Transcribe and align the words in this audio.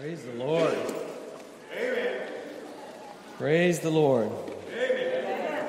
Praise 0.00 0.22
the 0.22 0.32
Lord. 0.32 0.78
Amen. 1.76 2.22
Praise 3.36 3.80
the 3.80 3.90
Lord. 3.90 4.30
Amen. 4.72 5.66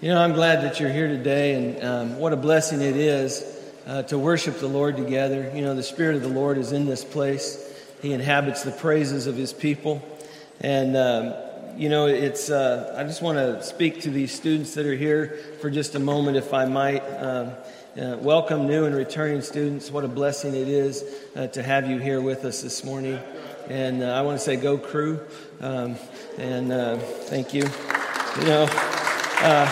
You 0.00 0.08
know, 0.08 0.20
I'm 0.20 0.32
glad 0.32 0.64
that 0.64 0.80
you're 0.80 0.90
here 0.90 1.06
today, 1.06 1.54
and 1.54 1.84
um, 1.84 2.18
what 2.18 2.32
a 2.32 2.36
blessing 2.36 2.80
it 2.80 2.96
is 2.96 3.44
uh, 3.86 4.02
to 4.04 4.18
worship 4.18 4.58
the 4.58 4.66
Lord 4.66 4.96
together. 4.96 5.52
You 5.54 5.62
know, 5.62 5.76
the 5.76 5.84
Spirit 5.84 6.16
of 6.16 6.22
the 6.22 6.30
Lord 6.30 6.58
is 6.58 6.72
in 6.72 6.86
this 6.86 7.04
place, 7.04 7.64
He 8.02 8.12
inhabits 8.12 8.64
the 8.64 8.72
praises 8.72 9.28
of 9.28 9.36
His 9.36 9.52
people. 9.52 10.02
And, 10.60 10.96
um, 10.96 11.34
you 11.76 11.90
know, 11.90 12.06
it's, 12.06 12.50
uh, 12.50 12.96
I 12.98 13.04
just 13.04 13.22
want 13.22 13.38
to 13.38 13.62
speak 13.62 14.00
to 14.00 14.10
these 14.10 14.32
students 14.32 14.74
that 14.74 14.84
are 14.84 14.96
here 14.96 15.38
for 15.60 15.70
just 15.70 15.94
a 15.94 16.00
moment, 16.00 16.36
if 16.36 16.52
I 16.52 16.64
might. 16.64 17.02
Um, 17.02 17.52
uh, 18.00 18.16
welcome, 18.16 18.66
new 18.66 18.86
and 18.86 18.96
returning 18.96 19.42
students. 19.42 19.90
What 19.90 20.04
a 20.04 20.08
blessing 20.08 20.54
it 20.54 20.68
is 20.68 21.04
uh, 21.36 21.48
to 21.48 21.62
have 21.62 21.86
you 21.86 21.98
here 21.98 22.22
with 22.22 22.46
us 22.46 22.62
this 22.62 22.82
morning. 22.82 23.20
And 23.68 24.02
uh, 24.02 24.06
I 24.06 24.22
want 24.22 24.38
to 24.38 24.44
say, 24.44 24.56
go 24.56 24.78
crew. 24.78 25.20
Um, 25.60 25.96
and 26.38 26.72
uh, 26.72 26.96
thank 26.96 27.52
you. 27.52 27.64
You 28.38 28.44
know, 28.46 28.66
uh, 29.42 29.66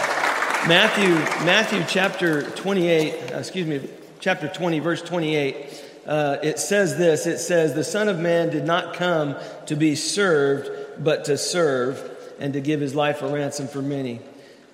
Matthew, 0.68 1.14
Matthew 1.46 1.82
chapter 1.88 2.42
28, 2.42 3.32
uh, 3.32 3.38
excuse 3.38 3.66
me, 3.66 3.88
chapter 4.20 4.46
20, 4.46 4.80
verse 4.80 5.00
28, 5.00 5.84
it 6.42 6.58
says 6.58 6.98
this 6.98 7.26
it 7.26 7.38
says, 7.38 7.72
The 7.72 7.84
Son 7.84 8.10
of 8.10 8.18
Man 8.18 8.50
did 8.50 8.66
not 8.66 8.92
come 8.92 9.36
to 9.66 9.74
be 9.74 9.94
served, 9.94 10.70
but 11.02 11.24
to 11.26 11.38
serve 11.38 12.14
and 12.38 12.52
to 12.52 12.60
give 12.60 12.80
his 12.80 12.94
life 12.94 13.22
a 13.22 13.28
ransom 13.28 13.68
for 13.68 13.80
many. 13.80 14.20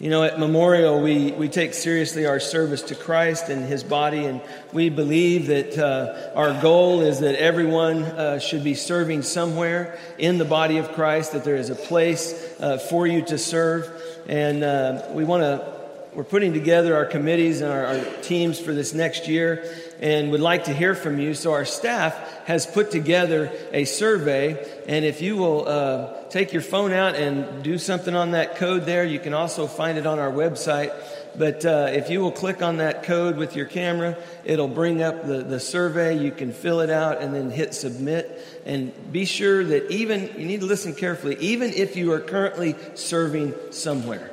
You 0.00 0.10
know, 0.10 0.24
at 0.24 0.40
Memorial, 0.40 1.00
we, 1.00 1.30
we 1.30 1.48
take 1.48 1.72
seriously 1.72 2.26
our 2.26 2.40
service 2.40 2.82
to 2.82 2.96
Christ 2.96 3.48
and 3.48 3.64
His 3.64 3.84
body, 3.84 4.24
and 4.24 4.40
we 4.72 4.88
believe 4.88 5.46
that 5.46 5.78
uh, 5.78 6.36
our 6.36 6.60
goal 6.60 7.02
is 7.02 7.20
that 7.20 7.36
everyone 7.36 8.02
uh, 8.02 8.40
should 8.40 8.64
be 8.64 8.74
serving 8.74 9.22
somewhere 9.22 9.96
in 10.18 10.38
the 10.38 10.44
body 10.44 10.78
of 10.78 10.90
Christ, 10.94 11.30
that 11.32 11.44
there 11.44 11.54
is 11.54 11.70
a 11.70 11.76
place 11.76 12.56
uh, 12.58 12.78
for 12.78 13.06
you 13.06 13.22
to 13.26 13.38
serve. 13.38 13.88
And 14.26 14.64
uh, 14.64 15.06
we 15.12 15.22
want 15.22 15.44
to, 15.44 15.73
we're 16.14 16.24
putting 16.24 16.52
together 16.52 16.94
our 16.94 17.04
committees 17.06 17.60
and 17.60 17.72
our, 17.72 17.86
our 17.86 18.04
teams 18.22 18.58
for 18.58 18.72
this 18.72 18.94
next 18.94 19.28
year 19.28 19.64
and 20.00 20.30
would 20.30 20.40
like 20.40 20.64
to 20.64 20.74
hear 20.74 20.94
from 20.94 21.18
you. 21.18 21.34
So 21.34 21.52
our 21.52 21.64
staff 21.64 22.44
has 22.46 22.66
put 22.66 22.90
together 22.90 23.50
a 23.72 23.84
survey, 23.84 24.82
and 24.86 25.04
if 25.04 25.22
you 25.22 25.36
will 25.36 25.66
uh, 25.66 26.24
take 26.28 26.52
your 26.52 26.62
phone 26.62 26.92
out 26.92 27.14
and 27.14 27.62
do 27.62 27.78
something 27.78 28.14
on 28.14 28.32
that 28.32 28.56
code 28.56 28.84
there, 28.84 29.04
you 29.04 29.18
can 29.18 29.34
also 29.34 29.66
find 29.66 29.98
it 29.98 30.06
on 30.06 30.18
our 30.18 30.30
website. 30.30 30.92
But 31.36 31.64
uh, 31.64 31.88
if 31.90 32.10
you 32.10 32.20
will 32.20 32.30
click 32.30 32.62
on 32.62 32.76
that 32.76 33.02
code 33.02 33.36
with 33.36 33.56
your 33.56 33.66
camera, 33.66 34.16
it'll 34.44 34.68
bring 34.68 35.02
up 35.02 35.26
the, 35.26 35.42
the 35.42 35.58
survey. 35.58 36.16
You 36.16 36.30
can 36.30 36.52
fill 36.52 36.80
it 36.80 36.90
out 36.90 37.20
and 37.20 37.34
then 37.34 37.50
hit 37.50 37.74
submit. 37.74 38.62
And 38.64 38.92
be 39.12 39.24
sure 39.24 39.64
that 39.64 39.90
even, 39.90 40.30
you 40.38 40.46
need 40.46 40.60
to 40.60 40.66
listen 40.66 40.94
carefully, 40.94 41.36
even 41.40 41.70
if 41.70 41.96
you 41.96 42.12
are 42.12 42.20
currently 42.20 42.76
serving 42.94 43.54
somewhere, 43.70 44.30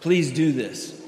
please 0.00 0.32
do 0.32 0.52
this. 0.52 0.98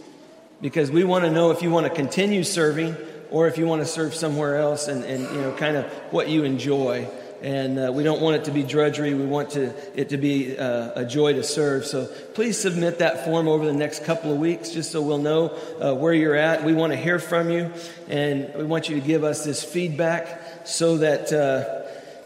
Because 0.60 0.90
we 0.90 1.02
want 1.02 1.24
to 1.24 1.30
know 1.30 1.50
if 1.50 1.62
you 1.62 1.70
want 1.70 1.86
to 1.86 1.92
continue 1.92 2.44
serving 2.44 2.96
or 3.30 3.48
if 3.48 3.58
you 3.58 3.66
want 3.66 3.82
to 3.82 3.86
serve 3.86 4.14
somewhere 4.14 4.56
else 4.58 4.88
and, 4.88 5.04
and 5.04 5.22
you 5.22 5.40
know, 5.40 5.52
kind 5.56 5.76
of 5.76 5.86
what 6.10 6.28
you 6.28 6.44
enjoy. 6.44 7.08
And 7.40 7.76
uh, 7.76 7.90
we 7.92 8.04
don't 8.04 8.20
want 8.20 8.36
it 8.36 8.44
to 8.44 8.52
be 8.52 8.62
drudgery. 8.62 9.14
We 9.14 9.24
want 9.24 9.50
to, 9.50 9.74
it 9.98 10.10
to 10.10 10.16
be 10.16 10.56
uh, 10.56 10.92
a 10.94 11.04
joy 11.04 11.32
to 11.32 11.42
serve. 11.42 11.84
So 11.84 12.06
please 12.06 12.56
submit 12.56 13.00
that 13.00 13.24
form 13.24 13.48
over 13.48 13.66
the 13.66 13.72
next 13.72 14.04
couple 14.04 14.32
of 14.32 14.38
weeks 14.38 14.70
just 14.70 14.92
so 14.92 15.02
we'll 15.02 15.18
know 15.18 15.48
uh, 15.80 15.94
where 15.94 16.14
you're 16.14 16.36
at. 16.36 16.62
We 16.62 16.72
want 16.72 16.92
to 16.92 16.96
hear 16.96 17.18
from 17.18 17.50
you, 17.50 17.72
and 18.08 18.54
we 18.54 18.62
want 18.62 18.88
you 18.88 19.00
to 19.00 19.04
give 19.04 19.24
us 19.24 19.44
this 19.44 19.64
feedback 19.64 20.40
so 20.64 20.98
that 20.98 21.32
uh, 21.32 21.82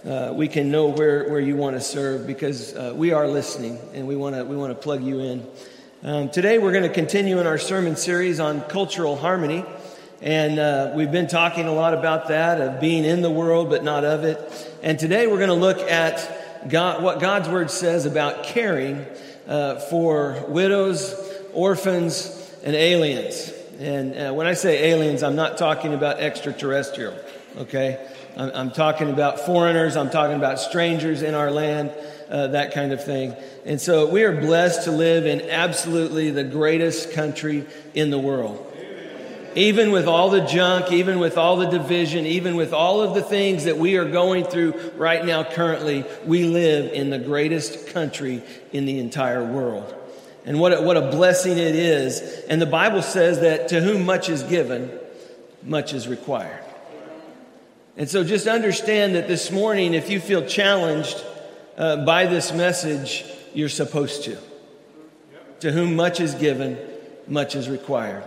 uh, 0.07 0.33
we 0.35 0.49
can 0.49 0.71
know 0.71 0.89
where, 0.89 1.31
where 1.31 1.41
you 1.41 1.57
want 1.57 1.77
to 1.77 1.81
serve 1.81 2.27
because 2.27 2.75
uh, 2.75 2.93
we 2.95 3.13
are 3.13 3.27
listening 3.27 3.79
and 3.95 4.07
we 4.07 4.17
want 4.17 4.37
to, 4.37 4.45
we 4.45 4.57
want 4.57 4.71
to 4.71 4.81
plug 4.81 5.03
you 5.03 5.21
in. 5.21 5.47
Um, 6.07 6.29
today 6.29 6.59
we're 6.59 6.71
going 6.71 6.85
to 6.85 6.89
continue 6.89 7.41
in 7.41 7.49
our 7.49 7.59
sermon 7.59 7.97
series 7.97 8.39
on 8.39 8.61
cultural 8.61 9.17
harmony. 9.17 9.65
And 10.23 10.57
uh, 10.57 10.93
we've 10.95 11.11
been 11.11 11.27
talking 11.27 11.67
a 11.67 11.73
lot 11.73 11.95
about 11.95 12.29
that, 12.29 12.61
of 12.61 12.81
being 12.81 13.05
in 13.05 13.23
the 13.23 13.31
world 13.31 13.71
but 13.71 13.83
not 13.83 14.05
of 14.05 14.23
it. 14.23 14.39
And 14.85 15.01
today 15.01 15.27
we're 15.27 15.39
going 15.39 15.49
to 15.49 15.55
look 15.55 15.79
at 15.79 16.69
God, 16.71 17.03
what 17.03 17.19
God's 17.19 17.49
Word 17.49 17.73
says 17.73 18.07
about 18.07 18.45
caring 18.45 19.05
uh, 19.49 19.81
for 19.81 20.45
widows, 20.47 21.13
orphans, 21.53 22.57
and 22.63 22.77
aliens. 22.77 23.53
And 23.81 24.17
uh, 24.17 24.33
when 24.33 24.47
I 24.47 24.55
say 24.55 24.93
aliens, 24.93 25.25
I'm 25.25 25.35
not 25.35 25.59
talking 25.59 25.93
about 25.93 26.21
extraterrestrial, 26.21 27.19
okay? 27.57 28.09
I'm, 28.37 28.51
I'm, 28.55 28.71
talking 28.71 29.11
about 29.11 29.41
foreigners, 29.41 29.97
I'm 29.97 30.11
talking 30.11 30.37
about 30.37 30.61
strangers 30.61 31.23
in 31.23 31.35
our 31.35 31.51
land, 31.51 31.91
uh, 32.29 32.49
that 32.49 32.73
kind 32.73 32.93
of 32.93 33.05
thing. 33.05 33.35
And 33.65 33.81
so 33.81 34.09
we 34.09 34.25
are 34.25 34.39
blessed 34.39 34.85
to 34.85 34.91
live 34.91 35.27
in 35.27 35.43
absolutely 35.43 36.31
the 36.31 36.45
greatest 36.45 37.13
country 37.13 37.67
in 37.95 38.11
the 38.11 38.19
world 38.19 38.67
even 39.57 39.91
with 39.91 40.07
all 40.07 40.29
the 40.29 40.43
junk, 40.43 40.93
even 40.93 41.19
with 41.19 41.39
all 41.39 41.57
the 41.57 41.67
division, 41.67 42.27
even 42.27 42.57
with 42.57 42.75
all 42.75 43.01
of 43.01 43.15
the 43.15 43.23
things 43.23 43.65
that 43.65 43.79
we 43.79 43.97
are 43.97 44.05
going 44.05 44.45
through 44.45 44.75
right 44.97 45.25
now 45.25 45.43
currently, 45.43 46.05
we 46.27 46.45
live 46.45 46.93
in 46.93 47.09
the 47.09 47.19
greatest 47.19 47.89
country 47.89 48.43
in 48.73 48.85
the 48.85 48.99
entire 48.99 49.43
world. 49.43 49.95
And 50.45 50.61
what 50.61 50.75
a, 50.75 50.83
what 50.83 50.99
a 50.99 51.11
blessing 51.11 51.53
it 51.53 51.75
is. 51.75 52.21
And 52.51 52.61
the 52.61 52.67
Bible 52.67 53.01
says 53.01 53.41
that 53.41 53.69
to 53.69 53.81
whom 53.81 54.05
much 54.05 54.29
is 54.29 54.43
given, 54.43 54.91
much 55.63 55.95
is 55.95 56.07
required. 56.07 56.63
And 57.97 58.11
so 58.11 58.25
just 58.25 58.47
understand 58.47 59.15
that 59.15 59.27
this 59.27 59.51
morning, 59.51 59.95
if 59.95 60.11
you 60.11 60.21
feel 60.21 60.45
challenged 60.47 61.25
uh, 61.77 62.05
by 62.05 62.27
this 62.27 62.53
message, 62.53 63.25
you're 63.55 63.69
supposed 63.69 64.25
to. 64.25 64.39
To 65.61 65.73
whom 65.73 65.97
much 65.97 66.21
is 66.21 66.35
given, 66.35 66.79
much 67.27 67.55
is 67.55 67.69
required. 67.69 68.25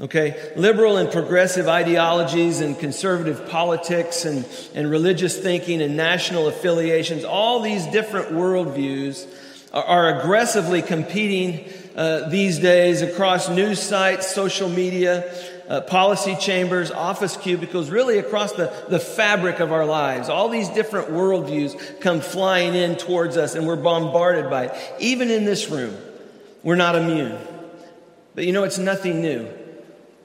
Okay? 0.00 0.52
Liberal 0.56 0.96
and 0.96 1.10
progressive 1.10 1.66
ideologies 1.66 2.60
and 2.60 2.78
conservative 2.78 3.48
politics 3.48 4.24
and, 4.24 4.46
and 4.74 4.90
religious 4.90 5.36
thinking 5.36 5.82
and 5.82 5.96
national 5.96 6.46
affiliations, 6.46 7.24
all 7.24 7.60
these 7.60 7.84
different 7.86 8.28
worldviews 8.28 9.26
are, 9.72 9.84
are 9.84 10.20
aggressively 10.20 10.82
competing 10.82 11.72
uh, 11.96 12.28
these 12.28 12.60
days 12.60 13.02
across 13.02 13.48
news 13.48 13.82
sites, 13.82 14.32
social 14.32 14.68
media, 14.68 15.34
uh, 15.68 15.82
policy 15.82 16.34
chambers, 16.36 16.90
office 16.90 17.36
cubicles, 17.36 17.90
really 17.90 18.18
across 18.18 18.52
the, 18.52 18.72
the 18.88 18.98
fabric 18.98 19.60
of 19.60 19.72
our 19.72 19.84
lives. 19.84 20.28
All 20.28 20.48
these 20.48 20.68
different 20.70 21.08
worldviews 21.10 22.00
come 22.00 22.20
flying 22.20 22.74
in 22.74 22.96
towards 22.96 23.36
us 23.36 23.54
and 23.54 23.66
we're 23.66 23.76
bombarded 23.76 24.50
by 24.50 24.66
it. 24.66 24.94
Even 24.98 25.30
in 25.30 25.44
this 25.44 25.68
room, 25.68 25.96
we're 26.62 26.76
not 26.76 26.96
immune. 26.96 27.38
But 28.34 28.46
you 28.46 28.52
know, 28.52 28.64
it's 28.64 28.78
nothing 28.78 29.20
new. 29.20 29.48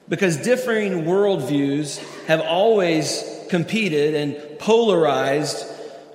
Because 0.08 0.36
differing 0.36 1.04
worldviews 1.04 1.98
have 2.26 2.40
always 2.40 3.24
competed 3.48 4.14
and 4.14 4.58
polarized 4.58 5.66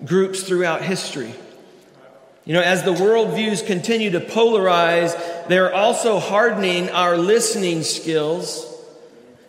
groups 0.05 0.43
throughout 0.43 0.81
history. 0.81 1.33
You 2.45 2.53
know, 2.53 2.61
as 2.61 2.83
the 2.83 2.93
worldviews 2.93 3.65
continue 3.65 4.11
to 4.11 4.19
polarize, 4.19 5.15
they're 5.47 5.73
also 5.73 6.19
hardening 6.19 6.89
our 6.89 7.17
listening 7.17 7.83
skills, 7.83 8.65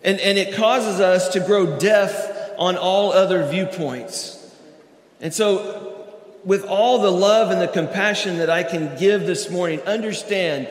and, 0.03 0.19
and 0.21 0.39
it 0.39 0.55
causes 0.55 1.01
us 1.01 1.31
to 1.31 1.41
grow 1.41 1.79
deaf 1.79 2.55
on 2.59 2.77
all 2.77 3.13
other 3.13 3.47
viewpoints. 3.47 4.37
And 5.21 5.33
so, 5.35 6.07
with 6.45 6.65
all 6.65 7.01
the 7.01 7.11
love 7.11 7.51
and 7.51 7.61
the 7.61 7.69
compassion 7.69 8.39
that 8.39 8.49
I 8.49 8.63
can 8.63 8.99
give 8.99 9.27
this 9.27 9.51
morning, 9.51 9.81
understand 9.83 10.69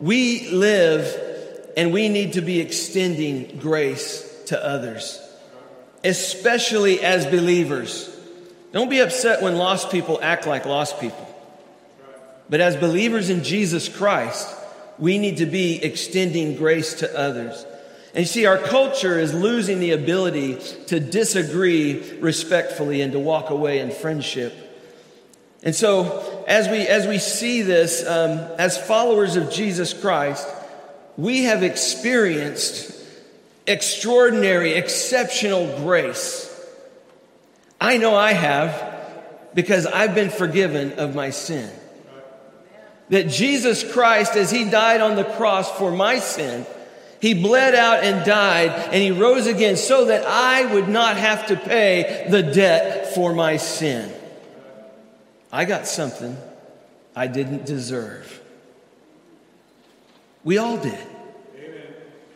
we 0.00 0.50
live 0.50 1.72
and 1.76 1.92
we 1.92 2.08
need 2.08 2.34
to 2.34 2.40
be 2.40 2.60
extending 2.60 3.58
grace 3.58 4.42
to 4.46 4.64
others, 4.64 5.20
especially 6.02 7.00
as 7.00 7.26
believers. 7.26 8.12
Don't 8.72 8.88
be 8.88 9.00
upset 9.00 9.42
when 9.42 9.56
lost 9.56 9.90
people 9.90 10.18
act 10.22 10.46
like 10.46 10.66
lost 10.66 11.00
people. 11.00 11.22
But 12.48 12.60
as 12.60 12.76
believers 12.76 13.30
in 13.30 13.42
Jesus 13.42 13.88
Christ, 13.88 14.54
we 14.98 15.18
need 15.18 15.38
to 15.38 15.46
be 15.46 15.82
extending 15.82 16.56
grace 16.56 16.94
to 16.94 17.18
others. 17.18 17.64
And 18.16 18.22
you 18.22 18.28
see, 18.28 18.46
our 18.46 18.56
culture 18.56 19.18
is 19.18 19.34
losing 19.34 19.78
the 19.78 19.90
ability 19.90 20.56
to 20.86 20.98
disagree 20.98 22.18
respectfully 22.18 23.02
and 23.02 23.12
to 23.12 23.18
walk 23.18 23.50
away 23.50 23.80
in 23.80 23.90
friendship. 23.90 24.54
And 25.62 25.74
so, 25.74 26.42
as 26.48 26.66
we, 26.66 26.78
as 26.86 27.06
we 27.06 27.18
see 27.18 27.60
this, 27.60 28.06
um, 28.06 28.38
as 28.58 28.78
followers 28.78 29.36
of 29.36 29.50
Jesus 29.50 29.92
Christ, 29.92 30.48
we 31.18 31.42
have 31.42 31.62
experienced 31.62 32.98
extraordinary, 33.66 34.72
exceptional 34.72 35.80
grace. 35.80 36.50
I 37.78 37.98
know 37.98 38.14
I 38.14 38.32
have 38.32 38.94
because 39.52 39.84
I've 39.84 40.14
been 40.14 40.30
forgiven 40.30 40.94
of 40.94 41.14
my 41.14 41.28
sin. 41.28 41.70
That 43.10 43.28
Jesus 43.28 43.84
Christ, 43.92 44.36
as 44.36 44.50
He 44.50 44.64
died 44.64 45.02
on 45.02 45.16
the 45.16 45.24
cross 45.24 45.70
for 45.72 45.90
my 45.90 46.18
sin, 46.18 46.64
He 47.20 47.34
bled 47.34 47.74
out 47.74 48.04
and 48.04 48.24
died, 48.26 48.70
and 48.70 48.94
he 48.94 49.10
rose 49.10 49.46
again 49.46 49.76
so 49.76 50.06
that 50.06 50.24
I 50.26 50.72
would 50.72 50.88
not 50.88 51.16
have 51.16 51.46
to 51.46 51.56
pay 51.56 52.26
the 52.30 52.42
debt 52.42 53.14
for 53.14 53.32
my 53.32 53.56
sin. 53.56 54.12
I 55.50 55.64
got 55.64 55.86
something 55.86 56.36
I 57.14 57.26
didn't 57.26 57.64
deserve. 57.64 58.42
We 60.44 60.58
all 60.58 60.76
did. 60.76 60.98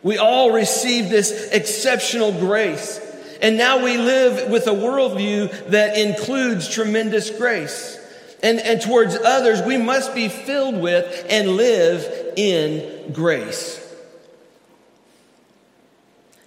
We 0.03 0.17
all 0.17 0.53
received 0.53 1.11
this 1.11 1.50
exceptional 1.53 2.32
grace. 2.32 2.99
And 3.43 3.56
now 3.56 3.85
we 3.85 3.99
live 3.99 4.50
with 4.50 4.67
a 4.67 4.71
worldview 4.71 5.71
that 5.71 5.99
includes 5.99 6.69
tremendous 6.69 7.31
grace. 7.31 7.99
And, 8.43 8.59
and 8.59 8.81
towards 8.81 9.17
others, 9.17 9.62
we 9.62 9.77
must 9.77 10.15
be 10.15 10.29
filled 10.29 10.81
with 10.81 11.27
and 11.29 11.50
live 11.50 12.32
in 12.37 13.12
grace. 13.12 13.80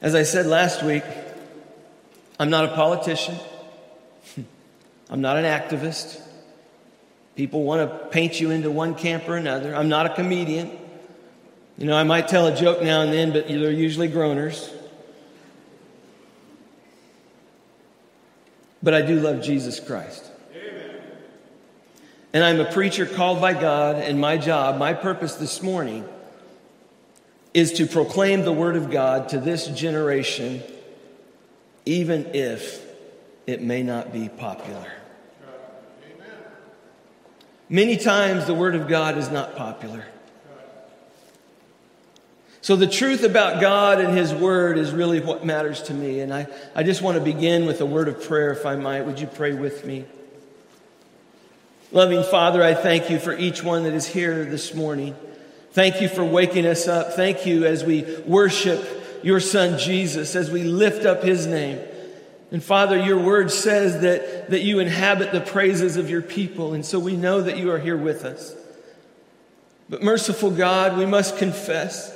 As 0.03 0.15
I 0.15 0.23
said 0.23 0.45
last 0.45 0.83
week, 0.83 1.05
I'm 2.37 2.49
not 2.49 2.65
a 2.65 2.75
politician. 2.75 3.35
I'm 5.09 5.21
not 5.21 5.37
an 5.37 5.45
activist. 5.45 6.19
People 7.37 7.63
want 7.63 7.89
to 7.89 8.07
paint 8.09 8.37
you 8.37 8.51
into 8.51 8.69
one 8.69 8.95
camp 8.95 9.29
or 9.29 9.37
another. 9.37 9.73
I'm 9.73 9.87
not 9.87 10.05
a 10.05 10.13
comedian. 10.13 10.77
You 11.77 11.85
know, 11.85 11.95
I 11.95 12.03
might 12.03 12.27
tell 12.27 12.47
a 12.47 12.55
joke 12.55 12.83
now 12.83 13.01
and 13.01 13.13
then, 13.13 13.31
but 13.31 13.47
they're 13.47 13.71
usually 13.71 14.09
groaners. 14.09 14.69
But 18.83 18.93
I 18.93 19.03
do 19.03 19.21
love 19.21 19.41
Jesus 19.41 19.79
Christ. 19.79 20.29
Amen. 20.53 21.01
And 22.33 22.43
I'm 22.43 22.59
a 22.59 22.69
preacher 22.69 23.05
called 23.05 23.39
by 23.39 23.53
God, 23.53 23.95
and 23.95 24.19
my 24.19 24.35
job, 24.35 24.77
my 24.77 24.93
purpose 24.93 25.35
this 25.35 25.63
morning, 25.63 26.05
is 27.53 27.73
to 27.73 27.85
proclaim 27.85 28.43
the 28.43 28.53
Word 28.53 28.75
of 28.75 28.89
God 28.89 29.29
to 29.29 29.39
this 29.39 29.67
generation, 29.67 30.63
even 31.85 32.33
if 32.33 32.83
it 33.45 33.61
may 33.61 33.83
not 33.83 34.11
be 34.11 34.29
popular. 34.29 34.91
Many 37.69 37.97
times 37.97 38.45
the 38.45 38.53
Word 38.53 38.75
of 38.75 38.87
God 38.87 39.17
is 39.17 39.29
not 39.29 39.55
popular. 39.55 40.05
So, 42.61 42.77
the 42.77 42.87
truth 42.87 43.23
about 43.23 43.59
God 43.59 43.99
and 43.99 44.17
His 44.17 44.33
Word 44.33 44.77
is 44.77 44.91
really 44.91 45.19
what 45.19 45.45
matters 45.45 45.81
to 45.83 45.93
me. 45.93 46.21
And 46.21 46.33
I, 46.33 46.47
I 46.73 46.83
just 46.83 47.01
want 47.01 47.17
to 47.17 47.23
begin 47.23 47.65
with 47.65 47.81
a 47.81 47.85
word 47.85 48.07
of 48.07 48.23
prayer, 48.23 48.51
if 48.51 48.65
I 48.65 48.77
might. 48.77 49.01
Would 49.01 49.19
you 49.19 49.27
pray 49.27 49.53
with 49.53 49.85
me? 49.85 50.05
Loving 51.91 52.23
Father, 52.23 52.63
I 52.63 52.73
thank 52.73 53.09
you 53.09 53.19
for 53.19 53.37
each 53.37 53.63
one 53.63 53.83
that 53.83 53.93
is 53.93 54.07
here 54.07 54.45
this 54.45 54.73
morning. 54.73 55.13
Thank 55.73 56.01
you 56.01 56.07
for 56.07 56.23
waking 56.23 56.67
us 56.67 56.87
up. 56.87 57.13
Thank 57.13 57.47
you 57.47 57.65
as 57.65 57.83
we 57.83 58.03
worship 58.27 58.87
your 59.23 59.39
Son 59.39 59.79
Jesus, 59.79 60.35
as 60.35 60.51
we 60.51 60.63
lift 60.63 61.05
up 61.05 61.23
His 61.23 61.47
name. 61.47 61.79
And 62.51 62.63
Father, 62.63 62.95
your 62.95 63.17
word 63.17 63.49
says 63.49 64.01
that, 64.01 64.51
that 64.51 64.61
you 64.61 64.77
inhabit 64.77 65.31
the 65.31 65.41
praises 65.41 65.97
of 65.97 66.11
your 66.11 66.21
people. 66.21 66.75
And 66.75 66.85
so 66.85 66.99
we 66.99 67.15
know 67.15 67.41
that 67.41 67.57
you 67.57 67.71
are 67.71 67.79
here 67.79 67.97
with 67.97 68.23
us. 68.23 68.55
But 69.89 70.03
merciful 70.03 70.51
God, 70.51 70.95
we 70.95 71.07
must 71.07 71.39
confess 71.39 72.11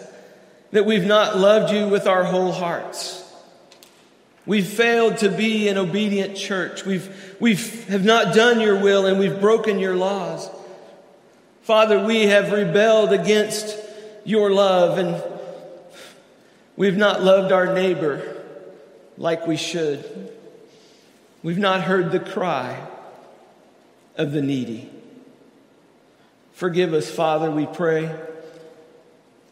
that 0.70 0.86
we've 0.86 1.06
not 1.06 1.38
loved 1.38 1.74
you 1.74 1.88
with 1.88 2.06
our 2.06 2.24
whole 2.24 2.52
hearts. 2.52 3.24
We've 4.46 4.68
failed 4.68 5.18
to 5.18 5.30
be 5.30 5.68
an 5.68 5.78
obedient 5.78 6.38
church. 6.38 6.86
We've, 6.86 7.36
we've 7.40 7.88
have 7.90 8.06
not 8.06 8.36
done 8.36 8.62
your 8.62 8.80
will 8.80 9.08
and 9.08 9.18
we've 9.18 9.42
broken 9.42 9.80
your 9.80 9.96
laws. 9.96 10.48
Father, 11.68 12.00
we 12.00 12.28
have 12.28 12.54
rebelled 12.54 13.12
against 13.12 13.78
your 14.24 14.50
love 14.50 14.98
and 14.98 15.22
we've 16.78 16.96
not 16.96 17.22
loved 17.22 17.52
our 17.52 17.74
neighbor 17.74 18.42
like 19.18 19.46
we 19.46 19.58
should. 19.58 20.32
We've 21.44 21.58
not 21.58 21.82
heard 21.82 22.14
the 22.14 22.22
cry 22.22 22.88
of 24.16 24.32
the 24.32 24.42
needy. 24.42 24.90
Forgive 26.54 26.94
us, 26.94 27.12
Father, 27.12 27.52
we 27.52 27.66
pray. 27.66 28.18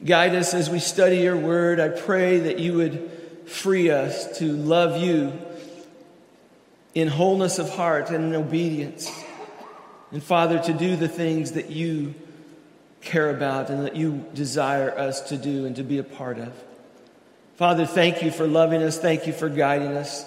Guide 0.02 0.36
us 0.36 0.54
as 0.54 0.70
we 0.70 0.80
study 0.80 1.18
your 1.18 1.36
word. 1.36 1.82
I 1.82 1.90
pray 1.90 2.40
that 2.40 2.60
you 2.60 2.76
would 2.76 3.12
free 3.46 3.90
us 3.90 4.38
to 4.38 4.54
love 4.54 5.04
you 5.04 5.34
in 6.94 7.10
wholeness 7.10 7.60
of 7.60 7.72
heart 7.72 8.10
and 8.10 8.34
in 8.34 8.36
obedience. 8.36 9.12
And 10.16 10.24
Father, 10.24 10.60
to 10.60 10.72
do 10.72 10.96
the 10.96 11.10
things 11.10 11.52
that 11.52 11.72
you 11.72 12.14
care 13.02 13.30
about 13.30 13.70
and 13.70 13.86
that 13.86 13.98
you 13.98 14.24
desire 14.34 14.98
us 14.98 15.20
to 15.28 15.36
do 15.36 15.66
and 15.66 15.76
to 15.76 15.84
be 15.84 15.98
a 15.98 16.06
part 16.06 16.40
of. 16.40 16.54
Father, 17.58 17.86
thank 17.86 18.24
you 18.24 18.32
for 18.32 18.48
loving 18.48 18.82
us. 18.82 18.98
Thank 18.98 19.28
you 19.28 19.34
for 19.34 19.50
guiding 19.50 19.90
us. 19.90 20.26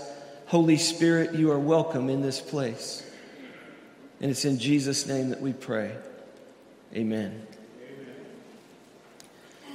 Holy 0.48 0.76
Spirit, 0.76 1.34
you 1.36 1.50
are 1.52 1.58
welcome 1.58 2.10
in 2.10 2.20
this 2.20 2.38
place. 2.38 3.02
And 4.20 4.30
it's 4.30 4.44
in 4.44 4.58
Jesus' 4.58 5.06
name 5.06 5.30
that 5.30 5.40
we 5.40 5.54
pray. 5.54 5.96
Amen. 6.94 7.46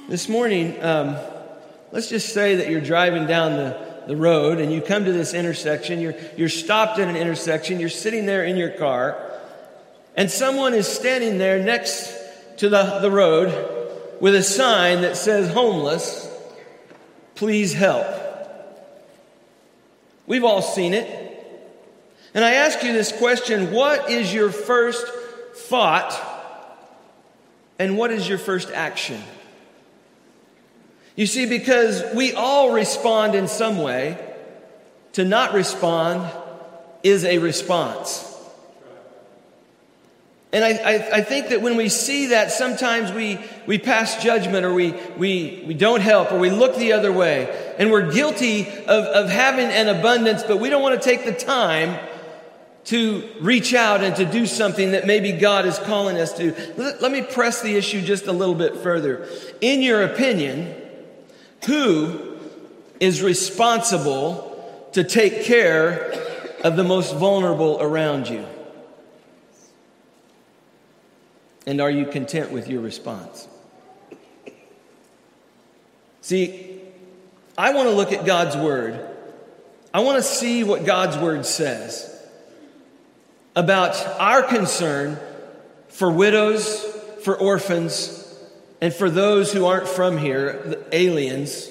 This 0.08 0.28
morning, 0.28 0.80
um, 0.80 1.16
let's 1.90 2.08
just 2.08 2.32
say 2.32 2.54
that 2.54 2.70
you're 2.70 2.80
driving 2.80 3.26
down 3.26 3.56
the, 3.56 4.04
the 4.06 4.16
road 4.16 4.58
and 4.58 4.72
you 4.72 4.80
come 4.80 5.06
to 5.06 5.12
this 5.12 5.34
intersection. 5.34 5.98
You're, 5.98 6.14
you're 6.36 6.48
stopped 6.48 7.00
at 7.00 7.08
an 7.08 7.16
intersection. 7.16 7.80
You're 7.80 7.88
sitting 7.88 8.26
there 8.26 8.44
in 8.44 8.56
your 8.56 8.70
car, 8.70 9.23
and 10.16 10.30
someone 10.30 10.74
is 10.74 10.86
standing 10.86 11.38
there 11.38 11.62
next 11.62 12.14
to 12.58 12.68
the, 12.68 13.00
the 13.00 13.10
road 13.10 14.18
with 14.20 14.34
a 14.34 14.42
sign 14.42 15.02
that 15.02 15.16
says 15.16 15.52
homeless, 15.52 16.30
please 17.34 17.72
help. 17.72 18.06
We've 20.26 20.44
all 20.44 20.62
seen 20.62 20.94
it. 20.94 21.20
And 22.32 22.44
I 22.44 22.54
ask 22.54 22.82
you 22.82 22.92
this 22.92 23.12
question 23.12 23.72
what 23.72 24.10
is 24.10 24.32
your 24.32 24.50
first 24.50 25.06
thought 25.54 26.20
and 27.78 27.96
what 27.96 28.10
is 28.10 28.28
your 28.28 28.38
first 28.38 28.70
action? 28.70 29.22
You 31.16 31.26
see, 31.26 31.46
because 31.46 32.02
we 32.14 32.32
all 32.32 32.72
respond 32.72 33.34
in 33.34 33.46
some 33.46 33.78
way, 33.78 34.18
to 35.12 35.24
not 35.24 35.54
respond 35.54 36.28
is 37.04 37.24
a 37.24 37.38
response. 37.38 38.33
And 40.54 40.64
I, 40.64 40.70
I, 40.70 41.16
I, 41.16 41.20
think 41.22 41.48
that 41.48 41.62
when 41.62 41.76
we 41.76 41.88
see 41.88 42.26
that, 42.26 42.52
sometimes 42.52 43.10
we, 43.10 43.40
we 43.66 43.76
pass 43.76 44.22
judgment 44.22 44.64
or 44.64 44.72
we, 44.72 44.92
we, 45.16 45.64
we 45.66 45.74
don't 45.74 46.00
help 46.00 46.30
or 46.30 46.38
we 46.38 46.48
look 46.48 46.76
the 46.76 46.92
other 46.92 47.12
way. 47.12 47.74
And 47.76 47.90
we're 47.90 48.12
guilty 48.12 48.68
of, 48.68 49.04
of 49.04 49.30
having 49.30 49.66
an 49.66 49.88
abundance, 49.88 50.44
but 50.44 50.58
we 50.58 50.70
don't 50.70 50.80
want 50.80 51.02
to 51.02 51.04
take 51.04 51.24
the 51.24 51.32
time 51.32 51.98
to 52.84 53.28
reach 53.40 53.74
out 53.74 54.04
and 54.04 54.14
to 54.14 54.24
do 54.24 54.46
something 54.46 54.92
that 54.92 55.08
maybe 55.08 55.32
God 55.32 55.66
is 55.66 55.76
calling 55.80 56.18
us 56.18 56.32
to. 56.34 56.54
Let, 56.76 57.02
let 57.02 57.10
me 57.10 57.22
press 57.22 57.60
the 57.60 57.74
issue 57.74 58.00
just 58.00 58.28
a 58.28 58.32
little 58.32 58.54
bit 58.54 58.76
further. 58.76 59.28
In 59.60 59.82
your 59.82 60.04
opinion, 60.04 60.72
who 61.66 62.38
is 63.00 63.22
responsible 63.22 64.88
to 64.92 65.02
take 65.02 65.42
care 65.42 66.12
of 66.62 66.76
the 66.76 66.84
most 66.84 67.16
vulnerable 67.16 67.78
around 67.80 68.28
you? 68.28 68.46
And 71.66 71.80
are 71.80 71.90
you 71.90 72.06
content 72.06 72.50
with 72.50 72.68
your 72.68 72.80
response? 72.80 73.48
See, 76.20 76.80
I 77.56 77.72
want 77.74 77.88
to 77.88 77.94
look 77.94 78.12
at 78.12 78.24
God's 78.26 78.56
Word. 78.56 79.08
I 79.92 80.00
want 80.00 80.16
to 80.16 80.22
see 80.22 80.64
what 80.64 80.84
God's 80.84 81.16
Word 81.16 81.46
says 81.46 82.10
about 83.56 83.94
our 84.18 84.42
concern 84.42 85.18
for 85.88 86.10
widows, 86.10 86.82
for 87.22 87.36
orphans, 87.36 88.20
and 88.80 88.92
for 88.92 89.08
those 89.08 89.52
who 89.52 89.66
aren't 89.66 89.88
from 89.88 90.18
here, 90.18 90.62
the 90.64 90.96
aliens. 90.96 91.70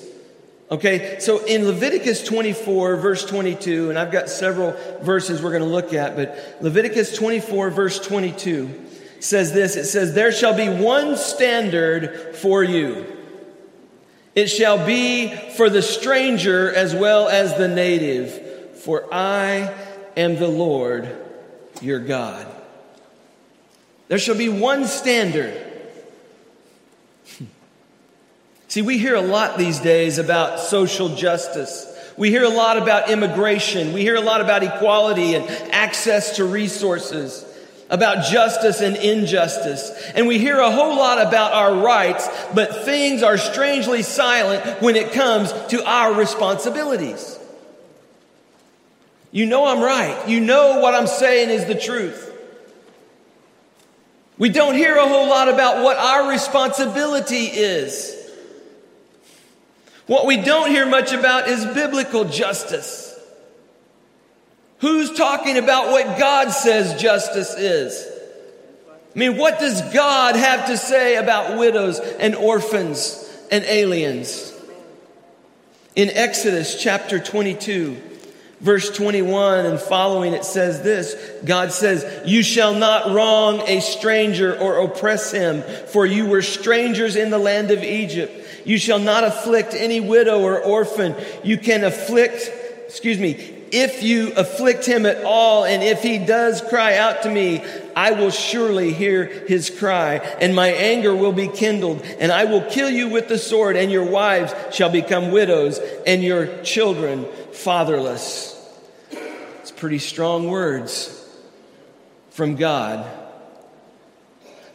Okay, 0.72 1.20
so 1.20 1.44
in 1.46 1.66
Leviticus 1.66 2.24
24, 2.24 2.96
verse 2.96 3.26
22, 3.26 3.90
and 3.90 4.00
I've 4.00 4.12
got 4.12 4.30
several 4.30 4.72
verses 5.02 5.42
we're 5.42 5.52
going 5.52 5.62
to 5.62 5.68
look 5.68 5.94
at, 5.94 6.16
but 6.16 6.58
Leviticus 6.62 7.16
24, 7.16 7.70
verse 7.70 8.00
22 8.00 8.83
says 9.24 9.53
this 9.53 9.75
it 9.75 9.86
says, 9.86 10.13
There 10.13 10.32
shall 10.32 10.56
be 10.56 10.70
one 10.70 11.15
standard 11.18 12.36
for 12.36 12.63
you. 12.63 13.06
It 14.36 14.48
shall 14.48 14.86
be 14.86 15.34
for 15.56 15.70
the 15.70 15.82
stranger 15.82 16.74
as 16.74 16.96
well 16.96 17.30
as 17.30 17.56
the 17.56 17.68
native, 17.68 18.80
for 18.80 19.08
I 19.13 19.74
am 20.18 20.36
the 20.36 20.48
Lord 20.48 21.08
your 21.82 22.00
God. 22.00 22.48
There 24.08 24.18
shall 24.18 24.36
be 24.36 24.50
one 24.50 24.86
standard. 24.88 25.56
See, 28.68 28.82
we 28.82 28.98
hear 28.98 29.15
a 29.15 29.22
lot 29.22 29.58
these 29.58 29.80
days 29.80 30.18
about 30.18 30.60
social 30.60 31.15
justice. 31.15 31.89
We 32.18 32.30
hear 32.30 32.44
a 32.44 32.50
lot 32.50 32.77
about 32.77 33.10
immigration. 33.10 33.94
We 33.94 34.01
hear 34.01 34.15
a 34.15 34.22
lot 34.22 34.42
about 34.42 34.63
equality 34.63 35.36
and 35.36 35.48
access 35.72 36.38
to 36.38 36.46
resources. 36.46 37.46
About 37.94 38.26
justice 38.26 38.82
and 38.82 38.98
injustice. 38.98 39.92
And 40.16 40.28
we 40.28 40.40
hear 40.40 40.58
a 40.58 40.72
whole 40.72 40.98
lot 40.98 41.22
about 41.22 41.54
our 41.54 41.76
rights, 41.76 42.28
but 42.56 42.84
things 42.86 43.22
are 43.22 43.38
strangely 43.38 44.02
silent 44.02 44.82
when 44.82 44.96
it 44.96 45.12
comes 45.14 45.54
to 45.70 45.86
our 45.86 46.12
responsibilities. 46.12 47.38
You 49.32 49.46
know 49.46 49.68
I'm 49.68 49.82
right. 49.82 50.28
You 50.28 50.40
know 50.40 50.80
what 50.80 50.96
I'm 50.96 51.06
saying 51.06 51.52
is 51.52 51.66
the 51.66 51.76
truth. 51.76 52.32
We 54.40 54.50
don't 54.50 54.74
hear 54.74 54.96
a 54.96 55.08
whole 55.08 55.30
lot 55.30 55.48
about 55.48 55.84
what 55.84 55.98
our 55.98 56.32
responsibility 56.32 57.46
is. 57.46 58.20
What 60.08 60.26
we 60.26 60.38
don't 60.38 60.72
hear 60.72 60.88
much 60.88 61.14
about 61.14 61.48
is 61.48 61.64
biblical 61.64 62.26
justice. 62.26 63.03
Who's 64.84 65.13
talking 65.13 65.58
about 65.58 65.92
what 65.92 66.20
God 66.20 66.50
says 66.50 67.02
justice 67.02 67.54
is? 67.54 68.06
I 69.16 69.18
mean, 69.18 69.38
what 69.38 69.58
does 69.58 69.82
God 69.94 70.36
have 70.36 70.68
to 70.68 70.75
say 70.75 71.16
about 71.16 71.58
widows 71.58 72.02
and 72.02 72.36
orphans 72.36 73.18
and 73.50 73.63
aliens? 73.63 74.54
In 75.96 76.10
Exodus 76.10 76.78
chapter 76.84 77.18
22, 77.18 77.96
verse 78.60 78.94
21 78.94 79.68
and 79.68 79.80
following, 79.80 80.34
it 80.34 80.44
says 80.44 80.82
this 80.82 81.16
God 81.46 81.72
says, 81.72 82.28
You 82.28 82.44
shall 82.44 82.75
not 82.75 83.13
wrong 83.16 83.62
a 83.62 83.80
stranger 83.80 84.54
or 84.54 84.80
oppress 84.80 85.32
him, 85.32 85.62
for 85.94 86.06
you 86.06 86.25
were 86.25 86.42
strangers 86.42 87.16
in 87.16 87.30
the 87.30 87.38
land 87.38 87.72
of 87.72 87.86
Egypt. 87.86 88.68
You 88.68 88.78
shall 88.78 89.00
not 89.00 89.24
afflict 89.24 89.74
any 89.75 90.02
widow 90.02 90.42
or 90.42 90.60
orphan. 90.60 91.16
You 91.42 91.58
can 91.58 91.86
afflict, 91.86 92.52
excuse 92.90 93.18
me, 93.18 93.62
if 93.74 94.03
you 94.03 94.32
afflict 94.34 94.86
him 94.86 95.08
at 95.08 95.24
all, 95.24 95.65
and 95.65 95.82
if 95.82 96.03
he 96.03 96.20
does 96.20 96.62
cry 96.62 96.96
out 96.96 97.24
to 97.24 97.30
me, 97.30 97.65
I 97.96 98.12
will 98.12 98.30
surely 98.30 98.94
hear 98.94 99.25
his 99.25 99.72
cry, 99.72 100.18
and 100.39 100.56
my 100.56 100.68
anger 100.70 101.15
will 101.15 101.34
be 101.34 101.48
kindled, 101.48 102.03
and 102.20 102.32
I 102.32 102.46
will 102.46 102.62
kill 102.62 102.92
you 102.92 103.10
with 103.10 103.30
the 103.30 103.39
sword, 103.39 103.75
and 103.75 103.92
your 103.92 104.06
wives 104.06 104.53
shall 104.72 104.92
become 104.92 105.32
widows, 105.32 105.80
and 106.06 106.24
your 106.24 106.62
children 106.62 107.25
fatherless. 107.51 108.51
It's 109.62 109.72
pretty 109.72 110.00
strong 110.00 110.48
words 110.50 111.27
from 112.30 112.56
God. 112.56 113.10